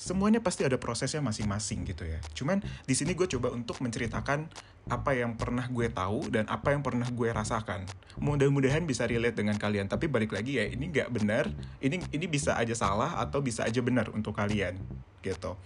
semuanya 0.00 0.40
pasti 0.40 0.64
ada 0.64 0.80
prosesnya 0.80 1.20
masing-masing 1.20 1.84
gitu 1.84 2.08
ya. 2.08 2.16
Cuman 2.32 2.64
di 2.88 2.94
sini 2.96 3.12
gue 3.12 3.28
coba 3.36 3.52
untuk 3.52 3.84
menceritakan 3.84 4.48
apa 4.88 5.12
yang 5.12 5.36
pernah 5.36 5.68
gue 5.68 5.92
tahu 5.92 6.32
dan 6.32 6.48
apa 6.48 6.72
yang 6.72 6.80
pernah 6.80 7.04
gue 7.04 7.28
rasakan. 7.28 7.84
Mudah-mudahan 8.16 8.88
bisa 8.88 9.04
relate 9.04 9.36
dengan 9.36 9.60
kalian. 9.60 9.92
Tapi 9.92 10.08
balik 10.08 10.32
lagi 10.32 10.56
ya, 10.56 10.64
ini 10.64 10.88
nggak 10.88 11.12
benar. 11.12 11.52
Ini 11.84 12.00
ini 12.16 12.26
bisa 12.32 12.56
aja 12.56 12.72
salah 12.72 13.20
atau 13.20 13.44
bisa 13.44 13.68
aja 13.68 13.84
benar 13.84 14.08
untuk 14.16 14.32
kalian 14.32 14.80
gitu. 15.20 15.60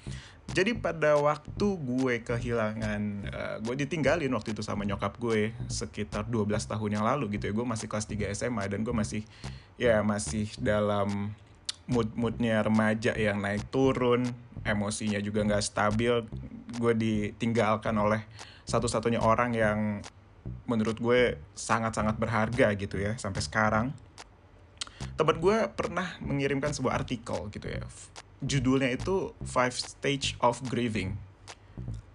Jadi 0.50 0.76
pada 0.76 1.14
waktu 1.16 1.66
gue 1.78 2.14
kehilangan, 2.26 3.02
uh, 3.30 3.56
gue 3.64 3.86
ditinggalin 3.86 4.28
waktu 4.34 4.52
itu 4.52 4.60
sama 4.66 4.82
nyokap 4.82 5.16
gue 5.16 5.54
sekitar 5.70 6.26
12 6.26 6.50
tahun 6.68 6.90
yang 6.90 7.06
lalu 7.06 7.38
gitu 7.38 7.48
ya. 7.48 7.52
Gue 7.54 7.64
masih 7.64 7.86
kelas 7.86 8.10
3 8.10 8.34
SMA 8.34 8.66
dan 8.66 8.82
gue 8.82 8.92
masih 8.92 9.22
ya 9.78 10.02
masih 10.02 10.50
dalam 10.58 11.32
mood-moodnya 11.90 12.64
remaja 12.64 13.12
yang 13.14 13.40
naik 13.40 13.68
turun, 13.68 14.28
emosinya 14.64 15.20
juga 15.20 15.44
nggak 15.44 15.64
stabil. 15.64 16.24
Gue 16.74 16.92
ditinggalkan 16.96 17.94
oleh 17.94 18.24
satu-satunya 18.64 19.20
orang 19.20 19.52
yang 19.54 19.78
menurut 20.68 20.96
gue 21.00 21.40
sangat-sangat 21.56 22.16
berharga 22.16 22.72
gitu 22.76 22.96
ya 23.00 23.16
sampai 23.20 23.40
sekarang. 23.44 23.86
Teman 25.14 25.38
gue 25.38 25.68
pernah 25.72 26.18
mengirimkan 26.24 26.74
sebuah 26.74 27.04
artikel 27.04 27.48
gitu 27.52 27.68
ya. 27.68 27.84
Judulnya 28.44 28.92
itu 28.92 29.32
Five 29.44 29.76
Stage 29.76 30.36
of 30.42 30.60
Grieving 30.66 31.16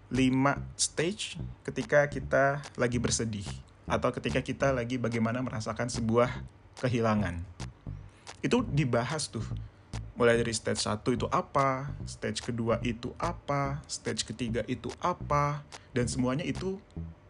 lima 0.10 0.58
stage 0.74 1.38
ketika 1.62 2.10
kita 2.10 2.66
lagi 2.74 2.98
bersedih 2.98 3.46
atau 3.86 4.10
ketika 4.10 4.42
kita 4.42 4.74
lagi 4.74 4.98
bagaimana 4.98 5.42
merasakan 5.46 5.86
sebuah 5.86 6.34
kehilangan. 6.82 7.46
Itu 8.40 8.64
dibahas 8.68 9.28
tuh. 9.28 9.44
Mulai 10.20 10.36
dari 10.36 10.52
stage 10.52 10.84
1 10.84 11.00
itu 11.16 11.28
apa, 11.32 11.96
stage 12.04 12.44
kedua 12.44 12.76
itu 12.84 13.16
apa, 13.16 13.80
stage 13.88 14.28
ketiga 14.28 14.68
itu 14.68 14.92
apa, 15.00 15.64
dan 15.96 16.12
semuanya 16.12 16.44
itu 16.44 16.76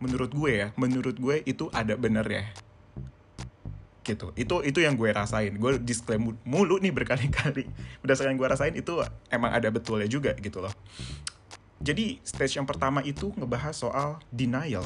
menurut 0.02 0.34
gue 0.34 0.52
ya, 0.66 0.68
menurut 0.74 1.14
gue 1.22 1.46
itu 1.46 1.70
ada 1.70 1.94
bener 1.94 2.26
ya. 2.26 2.46
Gitu. 4.02 4.34
Itu 4.34 4.66
itu 4.66 4.80
yang 4.82 4.98
gue 4.98 5.14
rasain. 5.14 5.54
Gue 5.62 5.78
disclaim 5.78 6.34
mulu 6.42 6.82
nih 6.82 6.90
berkali-kali. 6.90 7.70
Berdasarkan 8.02 8.34
yang 8.34 8.40
gue 8.42 8.50
rasain 8.50 8.74
itu 8.74 9.06
emang 9.30 9.54
ada 9.54 9.70
betulnya 9.70 10.10
juga 10.10 10.34
gitu 10.42 10.66
loh. 10.66 10.74
Jadi 11.80 12.18
stage 12.26 12.58
yang 12.58 12.66
pertama 12.66 13.06
itu 13.06 13.30
ngebahas 13.38 13.78
soal 13.78 14.10
denial. 14.34 14.84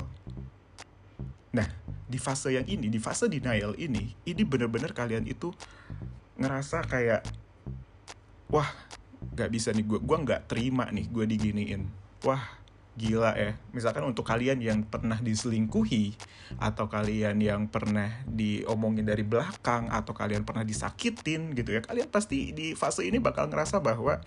Nah, 1.55 1.65
di 2.07 2.19
fase 2.19 2.53
yang 2.53 2.67
ini, 2.67 2.91
di 2.91 2.99
fase 2.99 3.31
denial 3.31 3.73
ini, 3.79 4.13
ini 4.27 4.43
bener-bener 4.43 4.91
kalian 4.91 5.25
itu 5.25 5.51
ngerasa 6.37 6.83
kayak, 6.85 7.23
wah, 8.51 8.69
gak 9.33 9.49
bisa 9.49 9.71
nih 9.71 9.85
gue, 9.87 9.99
gue 10.01 10.17
nggak 10.17 10.51
terima 10.51 10.89
nih 10.91 11.07
gue 11.07 11.25
diginiin. 11.25 11.81
Wah, 12.27 12.43
gila 12.93 13.33
ya. 13.35 13.57
Misalkan 13.71 14.05
untuk 14.05 14.27
kalian 14.27 14.59
yang 14.59 14.83
pernah 14.85 15.17
diselingkuhi, 15.19 16.15
atau 16.61 16.85
kalian 16.85 17.41
yang 17.41 17.65
pernah 17.65 18.21
diomongin 18.29 19.07
dari 19.07 19.25
belakang, 19.25 19.89
atau 19.89 20.11
kalian 20.11 20.45
pernah 20.45 20.67
disakitin 20.67 21.55
gitu 21.57 21.75
ya, 21.75 21.81
kalian 21.81 22.07
pasti 22.11 22.53
di 22.53 22.77
fase 22.77 23.07
ini 23.07 23.17
bakal 23.17 23.49
ngerasa 23.49 23.79
bahwa 23.81 24.21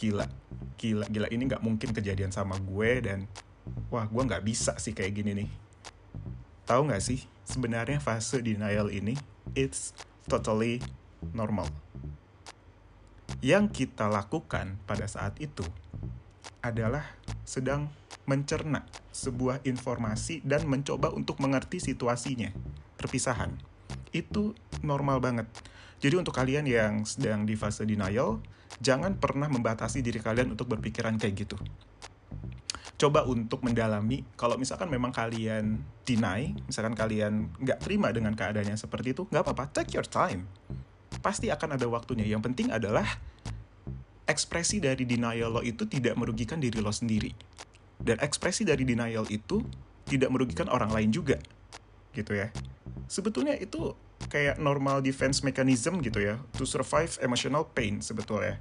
gila 0.00 0.24
gila 0.80 1.04
gila 1.12 1.28
ini 1.28 1.44
nggak 1.44 1.60
mungkin 1.60 1.92
kejadian 1.92 2.32
sama 2.32 2.56
gue 2.56 3.04
dan 3.04 3.28
wah 3.92 4.08
gue 4.08 4.22
nggak 4.24 4.40
bisa 4.40 4.72
sih 4.80 4.96
kayak 4.96 5.12
gini 5.12 5.44
nih 5.44 5.48
tahu 6.70 6.86
nggak 6.86 7.02
sih 7.02 7.26
sebenarnya 7.42 7.98
fase 7.98 8.38
denial 8.46 8.94
ini 8.94 9.18
it's 9.58 9.90
totally 10.30 10.78
normal. 11.34 11.66
Yang 13.42 13.74
kita 13.74 14.06
lakukan 14.06 14.78
pada 14.86 15.10
saat 15.10 15.34
itu 15.42 15.66
adalah 16.62 17.02
sedang 17.42 17.90
mencerna 18.22 18.86
sebuah 19.10 19.66
informasi 19.66 20.46
dan 20.46 20.62
mencoba 20.70 21.10
untuk 21.10 21.42
mengerti 21.42 21.82
situasinya 21.82 22.54
perpisahan. 22.94 23.50
Itu 24.14 24.54
normal 24.86 25.18
banget. 25.18 25.50
Jadi 25.98 26.22
untuk 26.22 26.38
kalian 26.38 26.70
yang 26.70 27.02
sedang 27.02 27.50
di 27.50 27.58
fase 27.58 27.82
denial 27.82 28.38
jangan 28.78 29.18
pernah 29.18 29.50
membatasi 29.50 30.06
diri 30.06 30.22
kalian 30.22 30.54
untuk 30.54 30.70
berpikiran 30.70 31.18
kayak 31.18 31.34
gitu. 31.34 31.58
Coba 33.00 33.24
untuk 33.24 33.64
mendalami, 33.64 34.20
kalau 34.36 34.60
misalkan 34.60 34.92
memang 34.92 35.08
kalian 35.08 35.80
deny, 36.04 36.52
misalkan 36.68 36.92
kalian 36.92 37.48
nggak 37.56 37.80
terima 37.80 38.12
dengan 38.12 38.36
keadaannya 38.36 38.76
seperti 38.76 39.16
itu, 39.16 39.24
nggak 39.32 39.40
apa-apa, 39.40 39.72
take 39.72 39.96
your 39.96 40.04
time. 40.04 40.44
Pasti 41.24 41.48
akan 41.48 41.80
ada 41.80 41.88
waktunya. 41.88 42.28
Yang 42.28 42.52
penting 42.52 42.68
adalah 42.68 43.08
ekspresi 44.28 44.84
dari 44.84 45.08
denial 45.08 45.56
lo 45.56 45.64
itu 45.64 45.88
tidak 45.88 46.12
merugikan 46.20 46.60
diri 46.60 46.76
lo 46.84 46.92
sendiri. 46.92 47.32
Dan 47.96 48.20
ekspresi 48.20 48.68
dari 48.68 48.84
denial 48.84 49.24
itu 49.32 49.64
tidak 50.04 50.28
merugikan 50.28 50.68
orang 50.68 50.92
lain 50.92 51.08
juga. 51.08 51.40
Gitu 52.12 52.36
ya. 52.36 52.52
Sebetulnya 53.08 53.56
itu 53.56 53.96
kayak 54.30 54.60
normal 54.60 55.00
defense 55.00 55.40
mechanism 55.40 55.98
gitu 56.04 56.20
ya 56.20 56.36
to 56.54 56.68
survive 56.68 57.16
emotional 57.24 57.64
pain 57.66 58.04
sebetulnya 58.04 58.60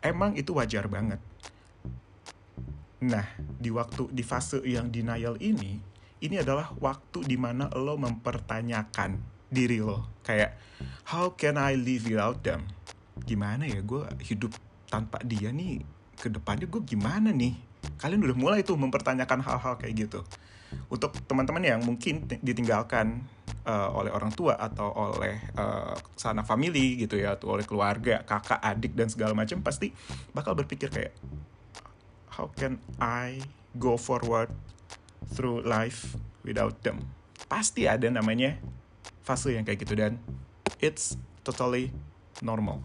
emang 0.00 0.32
itu 0.34 0.56
wajar 0.56 0.90
banget 0.90 1.20
nah 3.06 3.26
di 3.38 3.70
waktu 3.70 4.10
di 4.10 4.26
fase 4.26 4.58
yang 4.66 4.90
denial 4.90 5.38
ini 5.38 5.96
ini 6.24 6.40
adalah 6.40 6.72
waktu 6.80 7.28
di 7.28 7.36
mana 7.36 7.68
lo 7.76 8.00
mempertanyakan 8.00 9.20
diri 9.52 9.78
lo. 9.84 10.20
Kayak 10.24 10.56
how 11.12 11.36
can 11.36 11.60
I 11.60 11.76
live 11.76 12.08
without 12.08 12.40
them? 12.40 12.66
Gimana 13.22 13.68
ya 13.68 13.80
gue 13.84 14.04
hidup 14.24 14.52
tanpa 14.88 15.20
dia 15.22 15.52
nih 15.52 15.84
ke 16.16 16.32
depannya 16.32 16.66
gue 16.66 16.82
gimana 16.82 17.30
nih? 17.30 17.54
Kalian 18.00 18.24
udah 18.24 18.36
mulai 18.36 18.60
tuh 18.64 18.80
mempertanyakan 18.80 19.44
hal-hal 19.44 19.76
kayak 19.76 20.08
gitu. 20.08 20.20
Untuk 20.90 21.14
teman-teman 21.30 21.62
yang 21.62 21.80
mungkin 21.84 22.26
ditinggalkan 22.42 23.22
uh, 23.68 23.92
oleh 23.94 24.10
orang 24.10 24.32
tua 24.34 24.58
atau 24.58 24.90
oleh 24.90 25.38
uh, 25.54 25.94
sana 26.18 26.42
family 26.42 27.06
gitu 27.06 27.20
ya 27.20 27.38
atau 27.38 27.54
oleh 27.54 27.62
keluarga 27.62 28.26
kakak 28.26 28.58
adik 28.58 28.98
dan 28.98 29.06
segala 29.06 29.32
macam 29.36 29.62
pasti 29.62 29.94
bakal 30.34 30.58
berpikir 30.58 30.90
kayak 30.90 31.14
how 32.36 32.52
can 32.52 32.76
I 33.00 33.40
go 33.80 33.96
forward 33.96 34.52
through 35.32 35.64
life 35.64 36.20
without 36.44 36.84
them 36.84 37.00
pasti 37.48 37.88
ada 37.88 38.12
namanya 38.12 38.60
fase 39.24 39.56
yang 39.56 39.64
kayak 39.64 39.88
gitu 39.88 39.96
dan 39.96 40.20
it's 40.84 41.16
totally 41.40 41.96
normal 42.44 42.84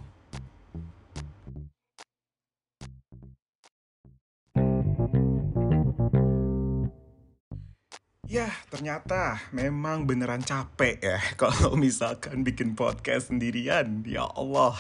Ya, 8.32 8.48
ternyata 8.72 9.44
memang 9.52 10.08
beneran 10.08 10.40
capek 10.40 11.04
ya 11.04 11.20
kalau 11.42 11.76
misalkan 11.76 12.48
bikin 12.48 12.80
podcast 12.80 13.28
sendirian. 13.28 14.08
Ya 14.08 14.24
Allah. 14.24 14.72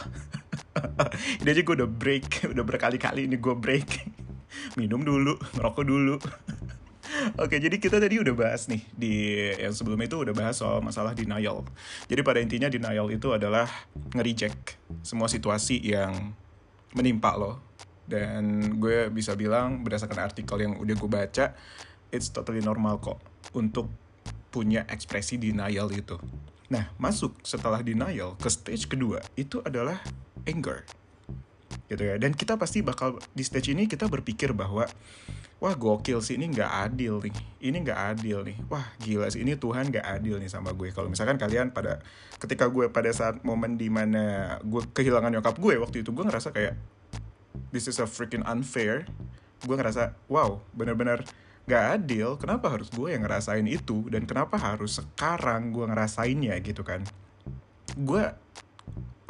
ini 1.43 1.51
aja 1.51 1.59
gue 1.59 1.75
udah 1.83 1.91
break, 1.91 2.39
udah 2.55 2.63
berkali-kali 2.63 3.27
ini 3.27 3.35
gue 3.35 3.51
break. 3.51 4.07
Minum 4.75 5.01
dulu, 5.03 5.37
ngerokok 5.57 5.83
dulu. 5.85 6.15
Oke, 7.37 7.59
jadi 7.59 7.75
kita 7.75 7.99
tadi 7.99 8.21
udah 8.21 8.33
bahas 8.33 8.71
nih 8.71 8.81
di 8.95 9.13
yang 9.59 9.75
sebelumnya 9.75 10.07
itu 10.07 10.17
udah 10.21 10.31
bahas 10.31 10.55
soal 10.57 10.79
masalah 10.79 11.11
denial. 11.11 11.67
Jadi 12.07 12.21
pada 12.23 12.39
intinya 12.39 12.71
denial 12.71 13.11
itu 13.11 13.35
adalah 13.35 13.67
nge-reject 14.15 14.79
semua 15.03 15.27
situasi 15.27 15.81
yang 15.81 16.33
menimpa 16.95 17.35
lo. 17.35 17.59
Dan 18.07 18.75
gue 18.79 19.07
bisa 19.11 19.35
bilang 19.39 19.83
berdasarkan 19.83 20.19
artikel 20.19 20.57
yang 20.59 20.75
udah 20.79 20.95
gue 20.95 21.09
baca, 21.11 21.45
it's 22.11 22.27
totally 22.31 22.59
normal 22.59 22.99
kok 22.99 23.19
untuk 23.55 23.87
punya 24.51 24.83
ekspresi 24.91 25.39
denial 25.39 25.87
itu. 25.95 26.19
Nah, 26.71 26.91
masuk 26.99 27.39
setelah 27.43 27.79
denial 27.83 28.35
ke 28.39 28.47
stage 28.51 28.87
kedua 28.87 29.19
itu 29.35 29.59
adalah 29.63 29.99
anger. 30.47 30.83
Gitu 31.91 32.03
ya. 32.07 32.15
Dan 32.15 32.31
kita 32.31 32.55
pasti 32.55 32.79
bakal 32.79 33.19
di 33.35 33.43
stage 33.43 33.75
ini 33.75 33.83
kita 33.83 34.07
berpikir 34.07 34.55
bahwa 34.55 34.87
wah 35.59 35.75
gokil 35.75 36.23
sih 36.23 36.39
ini 36.39 36.47
nggak 36.55 36.71
adil 36.87 37.19
nih. 37.19 37.35
Ini 37.59 37.77
nggak 37.83 37.99
adil 38.15 38.47
nih. 38.47 38.57
Wah 38.71 38.87
gila 39.03 39.27
sih 39.27 39.43
ini 39.43 39.59
Tuhan 39.59 39.91
nggak 39.91 40.07
adil 40.07 40.39
nih 40.39 40.47
sama 40.47 40.71
gue. 40.71 40.95
Kalau 40.95 41.11
misalkan 41.11 41.35
kalian 41.35 41.75
pada 41.75 41.99
ketika 42.39 42.71
gue 42.71 42.87
pada 42.87 43.11
saat 43.11 43.43
momen 43.43 43.75
di 43.75 43.91
mana 43.91 44.55
gue 44.63 44.87
kehilangan 44.95 45.35
nyokap 45.35 45.59
gue 45.59 45.75
waktu 45.83 46.07
itu 46.07 46.15
gue 46.15 46.23
ngerasa 46.23 46.55
kayak 46.55 46.79
this 47.75 47.91
is 47.91 47.99
a 47.99 48.07
freaking 48.07 48.47
unfair. 48.47 49.03
Gue 49.67 49.75
ngerasa 49.75 50.15
wow 50.31 50.63
bener-bener 50.71 51.27
gak 51.69 52.01
adil 52.01 52.41
kenapa 52.41 52.73
harus 52.73 52.89
gue 52.89 53.13
yang 53.13 53.21
ngerasain 53.21 53.63
itu 53.69 54.09
dan 54.09 54.25
kenapa 54.25 54.57
harus 54.57 54.97
sekarang 54.97 55.69
gue 55.69 55.85
ngerasainnya 55.85 56.57
gitu 56.65 56.81
kan 56.81 57.05
gue 57.95 58.23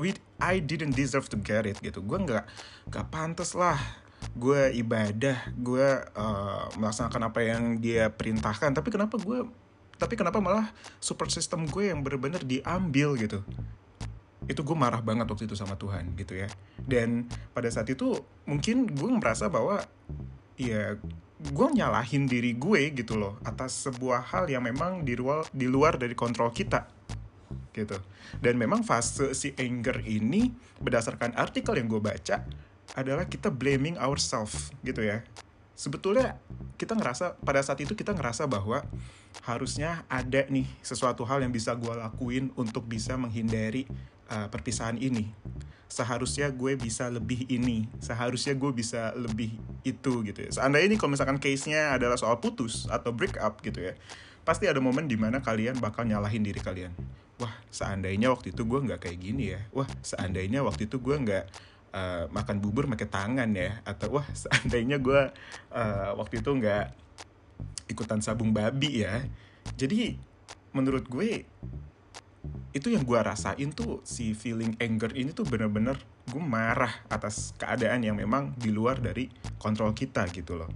we 0.02 0.18
I 0.42 0.58
didn't 0.58 0.98
deserve 0.98 1.30
to 1.30 1.38
get 1.38 1.70
it 1.70 1.78
gitu. 1.86 2.02
Gue 2.02 2.18
nggak 2.18 2.50
nggak 2.90 3.06
pantas 3.14 3.54
lah. 3.54 3.78
Gue 4.34 4.74
ibadah 4.74 5.54
gue 5.54 5.88
uh, 6.18 6.66
melaksanakan 6.82 7.30
apa 7.30 7.40
yang 7.46 7.78
dia 7.78 8.10
perintahkan. 8.10 8.74
Tapi 8.74 8.90
kenapa 8.90 9.22
gue 9.22 9.46
tapi 10.02 10.18
kenapa 10.18 10.42
malah 10.42 10.74
super 10.98 11.30
system 11.30 11.70
gue 11.70 11.94
yang 11.94 12.02
bener-bener 12.02 12.42
diambil 12.42 13.14
gitu? 13.22 13.46
Itu 14.50 14.66
gue 14.66 14.74
marah 14.74 15.06
banget 15.06 15.30
waktu 15.30 15.46
itu 15.46 15.54
sama 15.54 15.78
Tuhan 15.78 16.18
gitu 16.18 16.34
ya. 16.34 16.50
Dan 16.82 17.30
pada 17.54 17.70
saat 17.70 17.86
itu 17.94 18.18
mungkin 18.50 18.90
gue 18.90 19.10
merasa 19.14 19.46
bahwa 19.46 19.86
ya 20.58 20.98
gue 21.42 21.68
nyalahin 21.74 22.30
diri 22.30 22.54
gue 22.54 22.94
gitu 22.94 23.18
loh 23.18 23.42
atas 23.42 23.90
sebuah 23.90 24.30
hal 24.30 24.46
yang 24.46 24.62
memang 24.62 25.02
di 25.02 25.18
luar 25.18 25.50
di 25.50 25.66
luar 25.66 25.98
dari 25.98 26.14
kontrol 26.14 26.54
kita 26.54 26.86
gitu. 27.72 27.98
Dan 28.40 28.60
memang 28.60 28.84
fase 28.84 29.34
si 29.38 29.56
anger 29.56 30.04
ini 30.04 30.52
berdasarkan 30.80 31.36
artikel 31.36 31.76
yang 31.78 31.88
gue 31.92 32.02
baca 32.02 32.44
adalah 32.96 33.28
kita 33.28 33.52
blaming 33.52 33.96
ourselves 34.00 34.72
gitu 34.84 35.04
ya. 35.04 35.24
Sebetulnya 35.76 36.38
kita 36.78 36.94
ngerasa 36.94 37.40
pada 37.42 37.64
saat 37.64 37.80
itu 37.82 37.98
kita 37.98 38.14
ngerasa 38.14 38.46
bahwa 38.46 38.84
harusnya 39.48 40.04
ada 40.12 40.46
nih 40.52 40.68
sesuatu 40.84 41.26
hal 41.26 41.42
yang 41.42 41.54
bisa 41.54 41.74
gue 41.74 41.94
lakuin 41.96 42.52
untuk 42.60 42.86
bisa 42.86 43.16
menghindari 43.16 43.88
uh, 44.30 44.52
perpisahan 44.52 45.00
ini. 45.00 45.32
Seharusnya 45.92 46.48
gue 46.52 46.80
bisa 46.80 47.12
lebih 47.12 47.44
ini 47.52 47.84
seharusnya 48.00 48.56
gue 48.56 48.72
bisa 48.72 49.12
lebih 49.12 49.60
itu 49.84 50.24
gitu 50.24 50.40
ya. 50.40 50.52
Seandainya 50.52 50.96
ini 50.96 50.96
kalau 50.96 51.16
misalkan 51.16 51.36
case-nya 51.36 51.96
adalah 52.00 52.16
soal 52.16 52.40
putus 52.40 52.88
atau 52.88 53.12
break 53.12 53.36
up 53.40 53.60
gitu 53.60 53.92
ya 53.92 53.96
pasti 54.42 54.66
ada 54.66 54.82
momen 54.82 55.06
di 55.06 55.18
mana 55.18 55.40
kalian 55.40 55.78
bakal 55.78 56.06
nyalahin 56.06 56.42
diri 56.42 56.58
kalian 56.58 56.94
wah 57.42 57.54
seandainya 57.74 58.30
waktu 58.30 58.54
itu 58.54 58.62
gue 58.62 58.80
nggak 58.86 59.02
kayak 59.02 59.18
gini 59.18 59.58
ya. 59.58 59.62
Wah 59.74 59.90
seandainya 60.06 60.62
waktu 60.62 60.86
itu 60.86 61.02
gue 61.02 61.18
nggak 61.18 61.46
uh, 61.90 62.26
makan 62.30 62.62
bubur 62.62 62.86
pakai 62.86 63.10
tangan 63.10 63.50
ya. 63.58 63.82
Atau 63.82 64.22
wah 64.22 64.28
seandainya 64.46 65.02
gue 65.02 65.34
uh, 65.74 66.10
waktu 66.22 66.46
itu 66.46 66.52
nggak 66.54 66.86
ikutan 67.90 68.22
sabung 68.22 68.54
babi 68.54 69.02
ya. 69.02 69.26
Jadi 69.74 70.14
menurut 70.72 71.10
gue 71.10 71.44
itu 72.72 72.88
yang 72.88 73.04
gue 73.04 73.20
rasain 73.20 73.74
tuh 73.76 74.00
si 74.08 74.32
feeling 74.32 74.80
anger 74.80 75.12
ini 75.12 75.36
tuh 75.36 75.44
bener-bener 75.44 76.00
gue 76.30 76.40
marah 76.40 77.04
atas 77.12 77.52
keadaan 77.60 78.06
yang 78.06 78.16
memang 78.16 78.56
di 78.56 78.72
luar 78.72 79.02
dari 79.02 79.28
kontrol 79.58 79.92
kita 79.92 80.30
gitu 80.30 80.62
loh. 80.62 80.72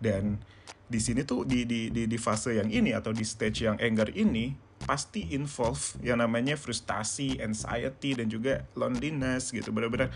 Dan 0.00 0.40
di 0.86 0.98
sini 1.02 1.22
tuh 1.22 1.42
di 1.46 1.66
di 1.66 1.90
di, 1.90 2.06
di 2.06 2.18
fase 2.18 2.58
yang 2.58 2.70
ini 2.70 2.94
atau 2.94 3.10
di 3.14 3.22
stage 3.22 3.66
yang 3.66 3.78
anger 3.78 4.10
ini 4.14 4.65
pasti 4.86 5.34
involve 5.34 5.98
yang 6.00 6.22
namanya 6.22 6.54
frustasi, 6.54 7.42
anxiety 7.42 8.14
dan 8.14 8.30
juga 8.30 8.64
loneliness 8.78 9.50
gitu 9.50 9.74
bener-bener 9.74 10.14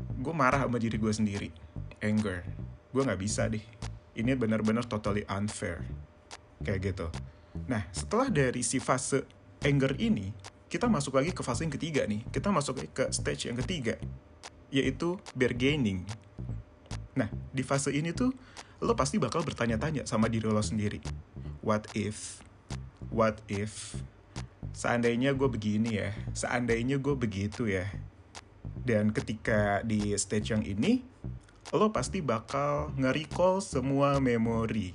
gue 0.00 0.34
marah 0.34 0.66
sama 0.66 0.82
diri 0.82 0.98
gue 0.98 1.12
sendiri 1.12 1.48
anger 2.02 2.42
gue 2.90 3.02
nggak 3.06 3.20
bisa 3.20 3.46
deh 3.46 3.62
ini 4.18 4.34
bener-bener 4.34 4.82
totally 4.82 5.22
unfair 5.30 5.86
kayak 6.66 6.92
gitu 6.92 7.06
nah 7.70 7.86
setelah 7.94 8.26
dari 8.26 8.66
si 8.66 8.82
fase 8.82 9.22
anger 9.62 9.94
ini 10.02 10.34
kita 10.70 10.86
masuk 10.86 11.18
lagi 11.18 11.34
ke 11.34 11.42
fase 11.42 11.66
yang 11.66 11.74
ketiga 11.74 12.06
nih. 12.06 12.22
Kita 12.30 12.54
masuk 12.54 12.78
ke 12.94 13.10
stage 13.10 13.50
yang 13.50 13.58
ketiga, 13.58 13.98
yaitu 14.70 15.18
bargaining. 15.34 16.06
Nah, 17.18 17.26
di 17.50 17.66
fase 17.66 17.90
ini 17.90 18.14
tuh 18.14 18.30
lo 18.78 18.94
pasti 18.94 19.18
bakal 19.18 19.42
bertanya-tanya 19.42 20.06
sama 20.06 20.30
diri 20.30 20.46
lo 20.46 20.62
sendiri. 20.62 21.02
What 21.60 21.90
if? 21.98 22.38
What 23.10 23.42
if? 23.50 23.98
Seandainya 24.70 25.34
gue 25.34 25.50
begini 25.50 25.98
ya, 25.98 26.14
seandainya 26.30 27.02
gue 27.02 27.18
begitu 27.18 27.66
ya. 27.66 27.90
Dan 28.86 29.10
ketika 29.10 29.82
di 29.82 30.14
stage 30.14 30.54
yang 30.54 30.62
ini, 30.62 31.02
lo 31.74 31.90
pasti 31.90 32.22
bakal 32.22 32.94
nge-recall 32.94 33.58
semua 33.58 34.22
memori. 34.22 34.94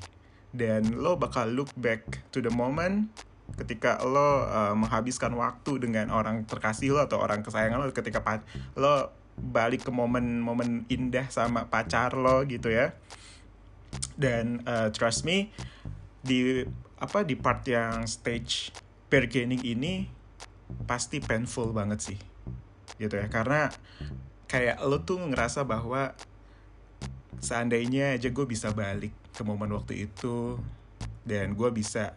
Dan 0.56 0.96
lo 0.96 1.20
bakal 1.20 1.52
look 1.52 1.76
back 1.76 2.24
to 2.32 2.40
the 2.40 2.48
moment 2.48 3.12
ketika 3.60 4.00
lo 4.02 4.48
uh, 4.48 4.74
menghabiskan 4.74 5.36
waktu 5.36 5.84
dengan 5.84 6.08
orang 6.10 6.48
terkasih 6.48 6.96
lo 6.96 7.04
atau 7.04 7.22
orang 7.22 7.44
kesayangan 7.44 7.78
lo 7.78 7.92
ketika 7.94 8.24
lo 8.74 9.12
balik 9.36 9.86
ke 9.86 9.92
momen-momen 9.92 10.88
indah 10.88 11.28
sama 11.28 11.68
pacar 11.68 12.16
lo 12.16 12.42
gitu 12.48 12.72
ya 12.72 12.96
dan 14.16 14.64
uh, 14.66 14.90
trust 14.92 15.28
me 15.28 15.52
di 16.26 16.66
apa 16.96 17.28
di 17.28 17.36
part 17.36 17.62
yang 17.68 18.08
stage 18.08 18.72
bargaining 19.12 19.62
ini 19.64 20.08
pasti 20.88 21.20
painful 21.20 21.76
banget 21.76 22.00
sih. 22.02 22.20
Gitu 22.96 23.16
ya 23.16 23.28
karena 23.28 23.70
kayak 24.48 24.80
lo 24.86 25.04
tuh 25.04 25.20
ngerasa 25.20 25.68
bahwa 25.68 26.16
seandainya 27.44 28.16
aja 28.16 28.32
gue 28.32 28.46
bisa 28.48 28.72
balik 28.72 29.12
ke 29.36 29.42
momen 29.44 29.76
waktu 29.76 30.08
itu 30.08 30.56
dan 31.28 31.54
gue 31.58 31.70
bisa 31.76 32.16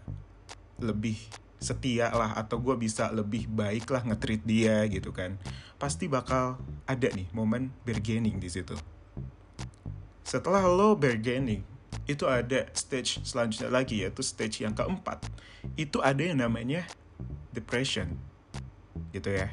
lebih 0.79 1.19
setia 1.59 2.14
lah 2.14 2.38
atau 2.38 2.62
gue 2.62 2.79
bisa 2.79 3.11
lebih 3.11 3.51
baik 3.51 3.91
lah 3.91 4.07
ngetreat 4.07 4.47
dia 4.47 4.87
gitu 4.87 5.11
kan 5.11 5.35
pasti 5.75 6.07
bakal 6.07 6.55
ada 6.87 7.11
nih 7.11 7.27
momen 7.35 7.75
bargaining 7.83 8.38
di 8.38 8.51
situ. 8.51 8.79
Setelah 10.23 10.67
lo 10.67 10.95
bargaining 10.95 11.78
itu 12.09 12.25
ada 12.25 12.64
stage 12.73 13.21
selanjutnya 13.21 13.68
lagi 13.68 14.01
yaitu 14.01 14.25
stage 14.25 14.64
yang 14.64 14.73
keempat. 14.73 15.29
Itu 15.77 16.01
ada 16.01 16.25
yang 16.25 16.40
namanya 16.40 16.88
depression. 17.53 18.16
Gitu 19.12 19.29
ya. 19.29 19.53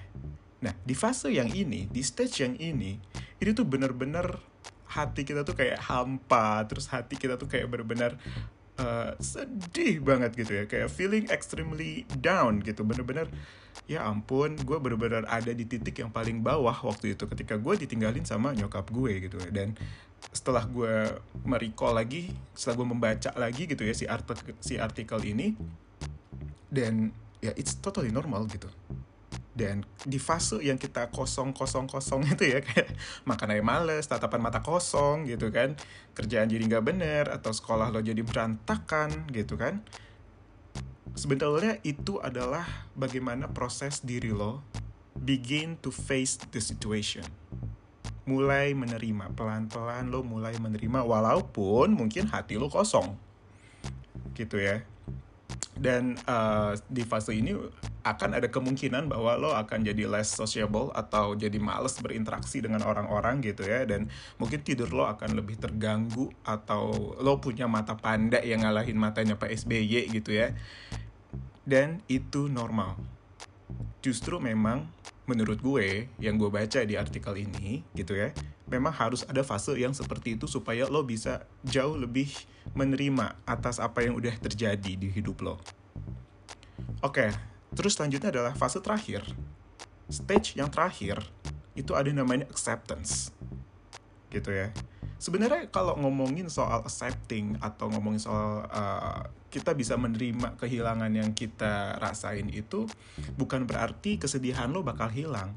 Nah 0.63 0.71
di 0.87 0.95
fase 0.95 1.35
yang 1.35 1.51
ini 1.51 1.91
di 1.91 1.99
stage 1.99 2.47
yang 2.47 2.55
ini 2.55 2.97
ini 3.43 3.49
tuh 3.51 3.67
bener-bener 3.67 4.39
hati 4.87 5.27
kita 5.27 5.43
tuh 5.43 5.59
kayak 5.59 5.83
hampa 5.83 6.63
terus 6.63 6.87
hati 6.87 7.19
kita 7.19 7.35
tuh 7.35 7.51
kayak 7.51 7.67
bener-bener 7.67 8.15
uh, 8.79 9.11
sedih 9.19 9.99
banget 9.99 10.31
gitu 10.39 10.55
ya. 10.55 10.63
Kayak 10.63 10.89
feeling 10.95 11.27
extremely 11.27 12.07
down 12.23 12.63
gitu. 12.63 12.87
Bener-bener 12.87 13.27
ya 13.91 14.07
ampun 14.07 14.55
gue 14.55 14.77
bener-bener 14.79 15.27
ada 15.27 15.51
di 15.51 15.67
titik 15.67 15.99
yang 15.99 16.07
paling 16.07 16.39
bawah 16.39 16.73
waktu 16.87 17.19
itu 17.19 17.27
ketika 17.27 17.59
gue 17.59 17.75
ditinggalin 17.83 18.23
sama 18.23 18.55
nyokap 18.55 18.87
gue 18.95 19.27
gitu 19.27 19.35
ya. 19.43 19.51
Dan 19.51 19.75
setelah 20.33 20.65
gue 20.67 21.21
merecall 21.45 21.95
lagi 21.95 22.33
setelah 22.53 22.83
gue 22.83 22.87
membaca 22.91 23.31
lagi 23.37 23.65
gitu 23.69 23.85
ya 23.85 23.93
si 23.93 24.05
artikel 24.05 24.55
si 24.59 24.75
artikel 24.77 25.19
ini 25.23 25.55
dan 26.75 27.15
ya 27.39 27.53
it's 27.55 27.77
totally 27.79 28.09
normal 28.09 28.43
gitu. 28.49 28.67
Dan 29.55 29.87
di 30.03 30.19
fase 30.19 30.59
yang 30.59 30.75
kita 30.75 31.07
kosong 31.15 31.55
kosong 31.55 31.87
kosong 31.87 32.27
itu 32.27 32.43
ya 32.43 32.59
kayak 32.65 32.91
makan 33.23 33.55
aja 33.55 33.63
males 33.63 34.03
tatapan 34.03 34.43
mata 34.43 34.59
kosong 34.59 35.23
gitu 35.31 35.47
kan 35.47 35.79
kerjaan 36.11 36.51
jadi 36.51 36.67
nggak 36.67 36.83
bener 36.83 37.25
atau 37.31 37.55
sekolah 37.55 37.87
lo 37.87 38.03
jadi 38.03 38.19
berantakan 38.19 39.31
gitu 39.31 39.55
kan 39.55 39.79
sebenarnya 41.15 41.79
itu 41.87 42.19
adalah 42.19 42.67
bagaimana 42.99 43.47
proses 43.47 44.03
diri 44.03 44.35
lo 44.35 44.59
begin 45.15 45.79
to 45.79 45.87
face 45.87 46.35
the 46.51 46.59
situation 46.59 47.23
mulai 48.25 48.73
menerima 48.73 49.37
pelan-pelan 49.37 50.09
lo 50.09 50.25
mulai 50.25 50.57
menerima 50.57 51.05
walaupun 51.05 51.93
mungkin 51.93 52.25
hati 52.25 52.57
lo 52.57 52.67
kosong. 52.67 53.13
Gitu 54.33 54.57
ya. 54.57 54.81
Dan 55.75 56.17
uh, 56.25 56.73
di 56.89 57.05
fase 57.05 57.35
ini 57.35 57.53
akan 58.05 58.37
ada 58.37 58.47
kemungkinan 58.49 59.09
bahwa 59.09 59.37
lo 59.37 59.49
akan 59.53 59.85
jadi 59.85 60.07
less 60.09 60.33
sociable 60.33 60.93
atau 60.93 61.33
jadi 61.33 61.57
males 61.57 61.97
berinteraksi 62.01 62.65
dengan 62.65 62.81
orang-orang 62.81 63.45
gitu 63.45 63.61
ya. 63.61 63.85
Dan 63.85 64.09
mungkin 64.41 64.65
tidur 64.65 64.89
lo 64.89 65.05
akan 65.05 65.37
lebih 65.37 65.61
terganggu 65.61 66.33
atau 66.41 67.13
lo 67.21 67.37
punya 67.37 67.69
mata 67.69 67.93
panda 67.93 68.41
yang 68.41 68.65
ngalahin 68.65 68.97
matanya 68.97 69.37
Pak 69.37 69.53
SBY 69.53 70.09
gitu 70.09 70.33
ya. 70.33 70.55
Dan 71.61 72.01
itu 72.09 72.49
normal. 72.49 72.97
Justru 74.01 74.37
memang 74.37 74.89
menurut 75.25 75.57
gue 75.61 76.09
yang 76.21 76.37
gue 76.37 76.49
baca 76.49 76.85
di 76.85 76.95
artikel 76.97 77.33
ini 77.41 77.81
gitu 77.97 78.13
ya 78.13 78.29
memang 78.69 78.93
harus 78.93 79.25
ada 79.25 79.41
fase 79.41 79.73
yang 79.77 79.93
seperti 79.93 80.37
itu 80.37 80.45
supaya 80.45 80.85
lo 80.85 81.01
bisa 81.05 81.45
jauh 81.65 81.97
lebih 81.97 82.29
menerima 82.77 83.37
atas 83.45 83.81
apa 83.81 84.05
yang 84.05 84.17
udah 84.17 84.33
terjadi 84.37 84.93
di 84.97 85.09
hidup 85.09 85.41
lo 85.41 85.57
oke 87.01 87.55
Terus 87.75 87.99
selanjutnya 87.99 88.31
adalah 88.31 88.55
fase 88.55 88.79
terakhir. 88.79 89.21
Stage 90.07 90.55
yang 90.55 90.71
terakhir 90.71 91.19
itu 91.75 91.91
ada 91.91 92.07
namanya 92.15 92.47
acceptance. 92.47 93.35
Gitu 94.31 94.47
ya. 94.49 94.71
Sebenarnya 95.19 95.67
kalau 95.67 95.99
ngomongin 95.99 96.47
soal 96.47 96.87
accepting 96.87 97.59
atau 97.59 97.91
ngomongin 97.91 98.23
soal 98.23 98.63
uh, 98.71 99.27
kita 99.55 99.71
bisa 99.71 99.95
menerima 99.95 100.59
kehilangan 100.59 101.07
yang 101.15 101.31
kita 101.31 101.95
rasain 102.03 102.51
itu 102.51 102.83
bukan 103.39 103.63
berarti 103.63 104.19
kesedihan 104.19 104.67
lo 104.67 104.83
bakal 104.83 105.07
hilang. 105.07 105.55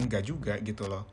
Enggak 0.00 0.24
juga 0.24 0.56
gitu 0.64 0.88
loh. 0.88 1.04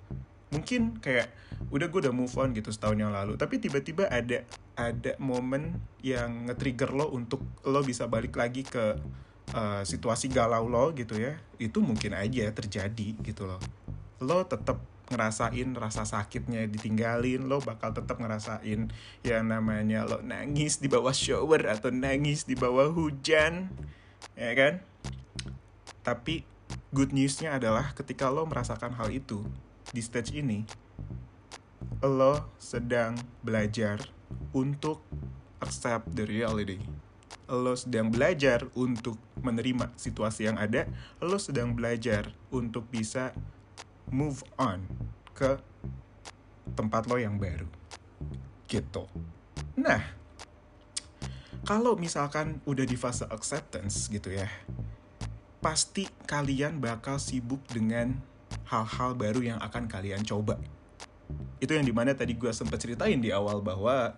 Mungkin 0.55 1.03
kayak 1.03 1.36
udah 1.67 1.91
gue 1.91 1.99
udah 2.07 2.15
move 2.15 2.31
on 2.39 2.55
gitu 2.55 2.71
setahun 2.71 2.95
yang 2.95 3.12
lalu, 3.12 3.36
tapi 3.36 3.59
tiba-tiba 3.59 4.07
ada 4.07 4.47
ada 4.79 5.12
momen 5.19 5.75
yang 5.99 6.47
nge-trigger 6.47 6.95
lo 6.95 7.12
untuk 7.12 7.43
lo 7.67 7.83
bisa 7.83 8.07
balik 8.07 8.39
lagi 8.39 8.63
ke 8.63 8.95
uh, 9.51 9.83
situasi 9.83 10.31
galau 10.31 10.71
lo 10.71 10.95
gitu 10.95 11.19
ya 11.19 11.36
itu 11.59 11.83
mungkin 11.83 12.15
aja 12.15 12.49
terjadi 12.49 13.07
gitu 13.21 13.45
loh 13.45 13.59
lo 14.23 14.47
tetap 14.47 14.92
ngerasain 15.13 15.69
rasa 15.78 16.04
sakitnya 16.04 16.65
ditinggalin 16.65 17.45
lo 17.45 17.62
bakal 17.62 17.93
tetap 17.93 18.17
ngerasain 18.17 18.89
yang 19.21 19.43
namanya 19.45 20.10
lo 20.10 20.26
nangis 20.26 20.82
di 20.82 20.89
bawah 20.89 21.13
shower 21.13 21.69
atau 21.69 21.93
nangis 21.93 22.49
di 22.49 22.58
bawah 22.58 22.89
hujan 22.89 23.69
ya 24.34 24.52
kan? 24.58 24.82
Tapi 26.02 26.43
good 26.89 27.13
newsnya 27.13 27.56
adalah 27.62 27.93
ketika 27.93 28.34
lo 28.34 28.49
merasakan 28.49 28.97
hal 28.97 29.13
itu 29.13 29.45
di 29.93 30.02
stage 30.02 30.34
ini 30.34 30.65
lo 32.04 32.52
sedang 32.60 33.15
belajar 33.39 34.12
untuk 34.52 34.99
accept 35.63 36.12
the 36.12 36.28
reality. 36.28 36.84
Lo 37.47 37.80
sedang 37.80 38.12
belajar 38.12 38.67
untuk 38.76 39.15
menerima 39.39 39.91
situasi 39.95 40.52
yang 40.52 40.60
ada, 40.60 40.88
lo 41.23 41.39
sedang 41.39 41.76
belajar 41.76 42.32
untuk 42.52 42.88
bisa 42.91 43.32
move 44.09 44.43
on 44.59 44.83
ke 45.35 45.59
tempat 46.75 47.05
lo 47.07 47.19
yang 47.19 47.37
baru. 47.37 47.67
Gitu. 48.67 49.05
Nah, 49.77 50.01
kalau 51.63 51.95
misalkan 51.95 52.59
udah 52.67 52.83
di 52.83 52.97
fase 52.99 53.23
acceptance 53.29 54.11
gitu 54.11 54.33
ya, 54.33 54.49
pasti 55.63 56.09
kalian 56.27 56.83
bakal 56.83 57.15
sibuk 57.21 57.63
dengan 57.71 58.19
hal-hal 58.67 59.15
baru 59.15 59.39
yang 59.55 59.59
akan 59.63 59.87
kalian 59.87 60.25
coba. 60.27 60.59
Itu 61.63 61.79
yang 61.79 61.87
di 61.87 61.95
mana 61.95 62.11
tadi 62.11 62.35
gue 62.35 62.51
sempat 62.51 62.83
ceritain 62.83 63.17
di 63.23 63.31
awal 63.31 63.63
bahwa 63.63 64.11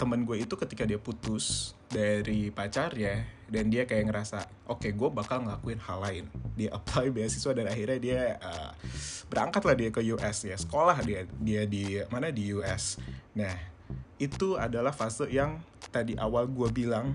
temen 0.00 0.24
gue 0.24 0.40
itu 0.40 0.56
ketika 0.56 0.88
dia 0.88 0.96
putus 0.96 1.76
dari 1.92 2.48
pacarnya 2.48 3.28
dan 3.52 3.68
dia 3.68 3.84
kayak 3.84 4.08
ngerasa 4.08 4.48
oke 4.72 4.88
gue 4.88 5.08
bakal 5.12 5.44
ngelakuin 5.44 5.80
hal 5.84 6.00
lain. 6.00 6.24
Dia 6.56 6.72
apply 6.72 7.12
beasiswa 7.14 7.52
dan 7.52 7.68
akhirnya 7.68 7.98
dia 8.00 8.20
uh, 8.40 8.72
berangkat 9.30 9.62
lah 9.62 9.76
dia 9.78 9.90
ke 9.94 10.02
US 10.10 10.42
ya 10.42 10.58
sekolah 10.58 10.98
dia 11.06 11.22
dia 11.38 11.62
di 11.64 12.02
mana 12.10 12.34
di 12.34 12.50
US 12.58 12.98
nah 13.30 13.54
itu 14.18 14.58
adalah 14.58 14.90
fase 14.90 15.30
yang 15.30 15.62
tadi 15.94 16.18
awal 16.18 16.50
gue 16.50 16.68
bilang 16.74 17.14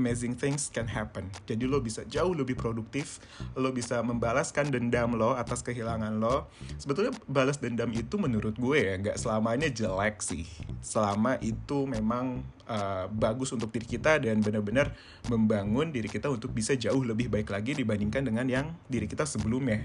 amazing 0.00 0.32
things 0.32 0.72
can 0.72 0.88
happen. 0.88 1.28
Jadi 1.44 1.68
lo 1.68 1.84
bisa 1.84 2.08
jauh 2.08 2.32
lebih 2.32 2.56
produktif, 2.56 3.20
lo 3.52 3.68
bisa 3.68 4.00
membalaskan 4.00 4.72
dendam 4.72 5.12
lo 5.12 5.36
atas 5.36 5.60
kehilangan 5.60 6.16
lo. 6.16 6.48
Sebetulnya 6.80 7.12
balas 7.28 7.60
dendam 7.60 7.92
itu 7.92 8.16
menurut 8.16 8.56
gue 8.56 8.78
ya 8.80 8.96
nggak 8.96 9.20
selamanya 9.20 9.68
jelek 9.68 10.24
sih. 10.24 10.48
Selama 10.80 11.36
itu 11.44 11.84
memang 11.84 12.40
uh, 12.64 13.04
bagus 13.12 13.52
untuk 13.52 13.68
diri 13.68 13.84
kita 13.84 14.16
dan 14.16 14.40
benar-benar 14.40 14.96
membangun 15.28 15.92
diri 15.92 16.08
kita 16.08 16.32
untuk 16.32 16.56
bisa 16.56 16.72
jauh 16.72 17.04
lebih 17.04 17.28
baik 17.28 17.52
lagi 17.52 17.76
dibandingkan 17.76 18.24
dengan 18.24 18.48
yang 18.48 18.66
diri 18.88 19.04
kita 19.04 19.28
sebelumnya 19.28 19.84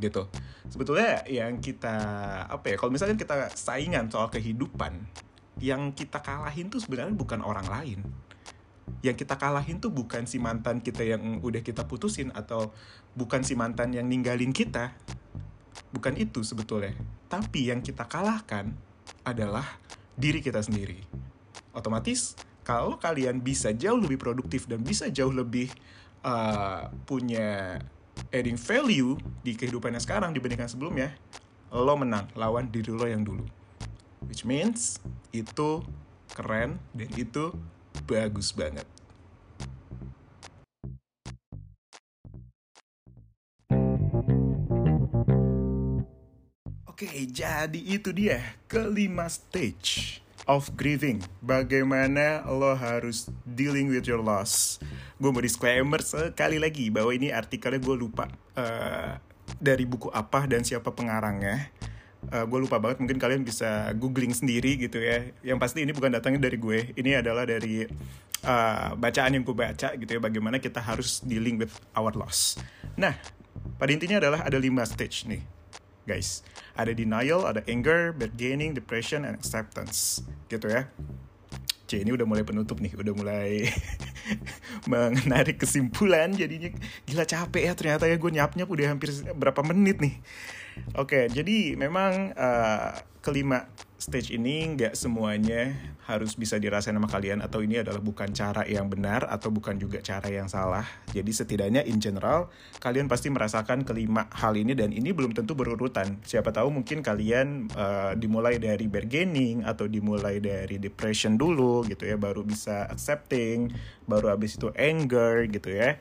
gitu. 0.00 0.26
Sebetulnya 0.72 1.22
yang 1.28 1.60
kita 1.60 1.94
apa 2.48 2.72
ya? 2.72 2.76
Kalau 2.80 2.88
misalnya 2.88 3.20
kita 3.20 3.52
saingan 3.52 4.08
soal 4.08 4.32
kehidupan, 4.32 4.96
yang 5.60 5.92
kita 5.92 6.24
kalahin 6.24 6.72
tuh 6.72 6.80
sebenarnya 6.80 7.12
bukan 7.12 7.44
orang 7.44 7.68
lain 7.68 8.00
yang 9.00 9.16
kita 9.16 9.38
kalahin 9.40 9.78
tuh 9.78 9.92
bukan 9.92 10.28
si 10.28 10.36
mantan 10.36 10.84
kita 10.84 11.06
yang 11.06 11.40
udah 11.40 11.62
kita 11.64 11.86
putusin 11.88 12.34
atau 12.34 12.74
bukan 13.16 13.42
si 13.42 13.56
mantan 13.56 13.94
yang 13.94 14.06
ninggalin 14.06 14.52
kita. 14.52 14.94
Bukan 15.90 16.14
itu 16.18 16.46
sebetulnya. 16.46 16.94
Tapi 17.26 17.70
yang 17.70 17.82
kita 17.82 18.06
kalahkan 18.06 18.74
adalah 19.26 19.66
diri 20.14 20.44
kita 20.44 20.62
sendiri. 20.62 21.02
Otomatis 21.74 22.34
kalau 22.62 23.00
kalian 23.00 23.42
bisa 23.42 23.74
jauh 23.74 23.98
lebih 23.98 24.20
produktif 24.20 24.68
dan 24.70 24.84
bisa 24.84 25.10
jauh 25.10 25.32
lebih 25.32 25.72
uh, 26.22 26.92
punya 27.08 27.80
adding 28.30 28.60
value 28.60 29.16
di 29.42 29.56
kehidupannya 29.56 29.98
sekarang 29.98 30.36
dibandingkan 30.36 30.68
sebelumnya, 30.68 31.16
lo 31.72 31.94
menang 31.96 32.28
lawan 32.36 32.68
diri 32.68 32.92
lo 32.92 33.08
yang 33.08 33.24
dulu. 33.24 33.42
Which 34.28 34.44
means 34.44 35.00
itu 35.32 35.82
keren 36.30 36.78
dan 36.94 37.10
itu 37.16 37.50
bagus 38.06 38.52
banget. 38.54 38.86
Oke, 47.00 47.08
jadi 47.32 47.80
itu 47.80 48.12
dia 48.12 48.60
kelima 48.68 49.24
stage 49.24 50.20
of 50.44 50.68
grieving. 50.76 51.24
Bagaimana 51.40 52.44
lo 52.44 52.76
harus 52.76 53.32
dealing 53.48 53.88
with 53.88 54.04
your 54.04 54.20
loss. 54.20 54.76
Gue 55.16 55.32
mau 55.32 55.40
disclaimer 55.40 56.04
sekali 56.04 56.60
lagi 56.60 56.92
bahwa 56.92 57.08
ini 57.16 57.32
artikelnya 57.32 57.80
gue 57.80 57.96
lupa 57.96 58.28
uh, 58.52 59.16
dari 59.56 59.88
buku 59.88 60.12
apa 60.12 60.44
dan 60.44 60.60
siapa 60.60 60.92
pengarangnya 60.92 61.72
uh, 62.28 62.44
gue 62.44 62.58
lupa 62.60 62.76
banget 62.76 63.00
mungkin 63.00 63.16
kalian 63.16 63.42
bisa 63.42 63.88
googling 63.96 64.36
sendiri 64.36 64.76
gitu 64.76 65.00
ya. 65.00 65.32
Yang 65.40 65.58
pasti 65.58 65.78
ini 65.80 65.96
bukan 65.96 66.12
datangnya 66.12 66.44
dari 66.44 66.60
gue 66.60 66.92
ini 67.00 67.16
adalah 67.16 67.48
dari 67.48 67.88
uh, 68.44 68.92
bacaan 68.94 69.40
yang 69.40 69.44
gue 69.44 69.56
baca 69.56 69.96
gitu 69.96 70.10
ya 70.10 70.20
bagaimana 70.20 70.60
kita 70.60 70.84
harus 70.84 71.24
dealing 71.24 71.56
with 71.56 71.72
our 71.96 72.12
loss. 72.12 72.60
Nah 73.00 73.16
pada 73.80 73.90
intinya 73.90 74.20
adalah 74.20 74.44
ada 74.44 74.60
lima 74.60 74.84
stage 74.84 75.24
nih 75.24 75.40
guys. 76.04 76.44
Ada 76.76 76.92
denial 76.92 77.44
ada 77.48 77.64
anger 77.68 78.12
bargaining 78.12 78.76
depression 78.76 79.24
and 79.24 79.36
acceptance 79.36 80.24
gitu 80.52 80.68
ya. 80.68 80.88
C 81.90 82.06
ini 82.06 82.14
udah 82.14 82.22
mulai 82.22 82.46
penutup 82.46 82.78
nih, 82.78 82.94
udah 82.94 83.10
mulai 83.18 83.66
menarik 84.90 85.58
kesimpulan 85.58 86.30
jadinya. 86.30 86.70
Gila 87.02 87.26
capek 87.26 87.62
ya 87.66 87.72
ternyata 87.74 88.06
ya 88.06 88.14
gue 88.14 88.30
nyap 88.30 88.54
nyap 88.54 88.70
udah 88.70 88.94
hampir 88.94 89.10
berapa 89.34 89.58
menit 89.66 89.98
nih. 89.98 90.14
Oke, 90.98 91.30
jadi 91.30 91.78
memang 91.78 92.34
uh, 92.34 92.92
kelima 93.20 93.68
stage 94.00 94.32
ini 94.32 94.64
nggak 94.74 94.96
semuanya 94.96 95.76
harus 96.08 96.34
bisa 96.34 96.56
dirasain 96.56 96.96
sama 96.96 97.06
kalian 97.06 97.44
atau 97.44 97.60
ini 97.60 97.78
adalah 97.78 98.00
bukan 98.00 98.32
cara 98.32 98.64
yang 98.64 98.88
benar 98.88 99.28
atau 99.28 99.52
bukan 99.52 99.76
juga 99.76 100.00
cara 100.00 100.26
yang 100.32 100.48
salah. 100.48 100.82
Jadi 101.12 101.30
setidaknya 101.30 101.84
in 101.84 102.00
general 102.00 102.48
kalian 102.80 103.06
pasti 103.06 103.28
merasakan 103.28 103.84
kelima 103.84 104.26
hal 104.32 104.56
ini 104.56 104.72
dan 104.72 104.90
ini 104.90 105.12
belum 105.12 105.36
tentu 105.36 105.52
berurutan. 105.52 106.18
Siapa 106.24 106.50
tahu 106.50 106.72
mungkin 106.72 107.04
kalian 107.04 107.70
uh, 107.76 108.16
dimulai 108.16 108.56
dari 108.56 108.88
bargaining 108.88 109.62
atau 109.68 109.86
dimulai 109.86 110.40
dari 110.40 110.80
depression 110.80 111.36
dulu 111.36 111.84
gitu 111.86 112.08
ya 112.08 112.16
baru 112.16 112.42
bisa 112.42 112.88
accepting, 112.88 113.70
baru 114.08 114.32
habis 114.32 114.56
itu 114.56 114.72
anger 114.74 115.46
gitu 115.52 115.70
ya 115.70 116.00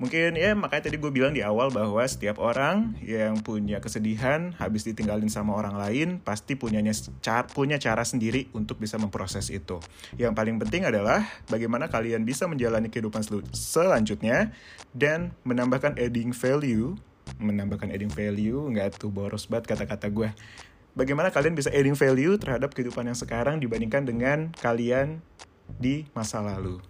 mungkin 0.00 0.32
ya 0.32 0.56
makanya 0.56 0.88
tadi 0.88 0.96
gue 0.96 1.12
bilang 1.12 1.36
di 1.36 1.44
awal 1.44 1.68
bahwa 1.68 2.00
setiap 2.08 2.40
orang 2.40 2.96
yang 3.04 3.36
punya 3.44 3.84
kesedihan 3.84 4.56
habis 4.56 4.88
ditinggalin 4.88 5.28
sama 5.28 5.52
orang 5.52 5.76
lain 5.76 6.08
pasti 6.24 6.56
punyanya 6.56 6.96
car 7.20 7.44
punya 7.52 7.76
cara 7.76 8.00
sendiri 8.00 8.48
untuk 8.56 8.80
bisa 8.80 8.96
memproses 8.96 9.52
itu. 9.52 9.76
Yang 10.16 10.32
paling 10.32 10.56
penting 10.56 10.88
adalah 10.88 11.28
bagaimana 11.52 11.92
kalian 11.92 12.24
bisa 12.24 12.48
menjalani 12.48 12.88
kehidupan 12.88 13.20
sel 13.20 13.44
selanjutnya 13.52 14.56
dan 14.96 15.36
menambahkan 15.44 16.00
adding 16.00 16.32
value, 16.32 16.96
menambahkan 17.36 17.92
adding 17.92 18.10
value 18.10 18.56
nggak 18.72 18.96
tuh 18.96 19.12
boros 19.12 19.44
banget 19.52 19.76
kata-kata 19.76 20.08
gue. 20.08 20.32
Bagaimana 20.96 21.28
kalian 21.28 21.52
bisa 21.52 21.68
adding 21.76 21.94
value 21.94 22.40
terhadap 22.40 22.72
kehidupan 22.72 23.04
yang 23.04 23.18
sekarang 23.20 23.60
dibandingkan 23.60 24.08
dengan 24.08 24.48
kalian 24.64 25.20
di 25.76 26.08
masa 26.16 26.40
lalu. 26.40 26.80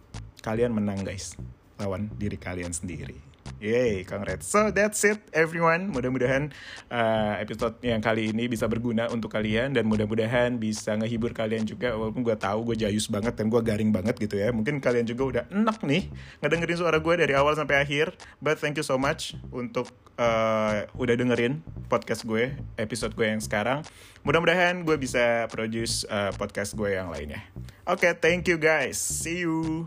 Kalian 0.41 0.73
menang 0.73 1.03
guys 1.03 1.35
lawan 1.81 2.13
diri 2.21 2.37
kalian 2.37 2.77
sendiri. 2.77 3.31
Yay, 3.61 4.09
congrats. 4.09 4.49
So 4.49 4.73
that's 4.73 5.05
it 5.05 5.21
everyone. 5.37 5.93
Mudah-mudahan 5.93 6.49
uh, 6.89 7.37
episode 7.37 7.77
yang 7.85 8.01
kali 8.01 8.33
ini 8.33 8.49
bisa 8.49 8.65
berguna 8.65 9.13
untuk 9.13 9.29
kalian 9.37 9.77
dan 9.77 9.85
mudah-mudahan 9.85 10.57
bisa 10.57 10.97
ngehibur 10.97 11.37
kalian 11.37 11.69
juga 11.69 11.93
walaupun 11.93 12.25
gue 12.25 12.33
tahu 12.41 12.73
gue 12.73 12.89
jayus 12.89 13.05
banget 13.13 13.37
dan 13.37 13.53
gue 13.53 13.61
garing 13.61 13.93
banget 13.93 14.17
gitu 14.17 14.41
ya. 14.41 14.49
Mungkin 14.49 14.81
kalian 14.81 15.05
juga 15.05 15.23
udah 15.29 15.45
enak 15.53 15.77
nih 15.85 16.09
ngedengerin 16.41 16.79
suara 16.81 16.97
gue 17.05 17.15
dari 17.21 17.37
awal 17.37 17.53
sampai 17.53 17.85
akhir. 17.85 18.17
But 18.41 18.65
thank 18.65 18.81
you 18.81 18.87
so 18.87 18.97
much 18.97 19.37
untuk 19.53 19.93
uh, 20.17 20.89
udah 20.97 21.15
dengerin 21.21 21.61
podcast 21.93 22.25
gue, 22.25 22.57
episode 22.81 23.13
gue 23.13 23.29
yang 23.29 23.45
sekarang. 23.45 23.85
Mudah-mudahan 24.25 24.89
gue 24.89 24.97
bisa 24.97 25.45
produce 25.53 26.09
uh, 26.09 26.33
podcast 26.33 26.73
gue 26.73 26.97
yang 26.97 27.13
lainnya. 27.13 27.45
Oke, 27.85 28.09
okay, 28.09 28.13
thank 28.17 28.49
you 28.49 28.57
guys. 28.57 28.97
See 28.97 29.45
you. 29.45 29.85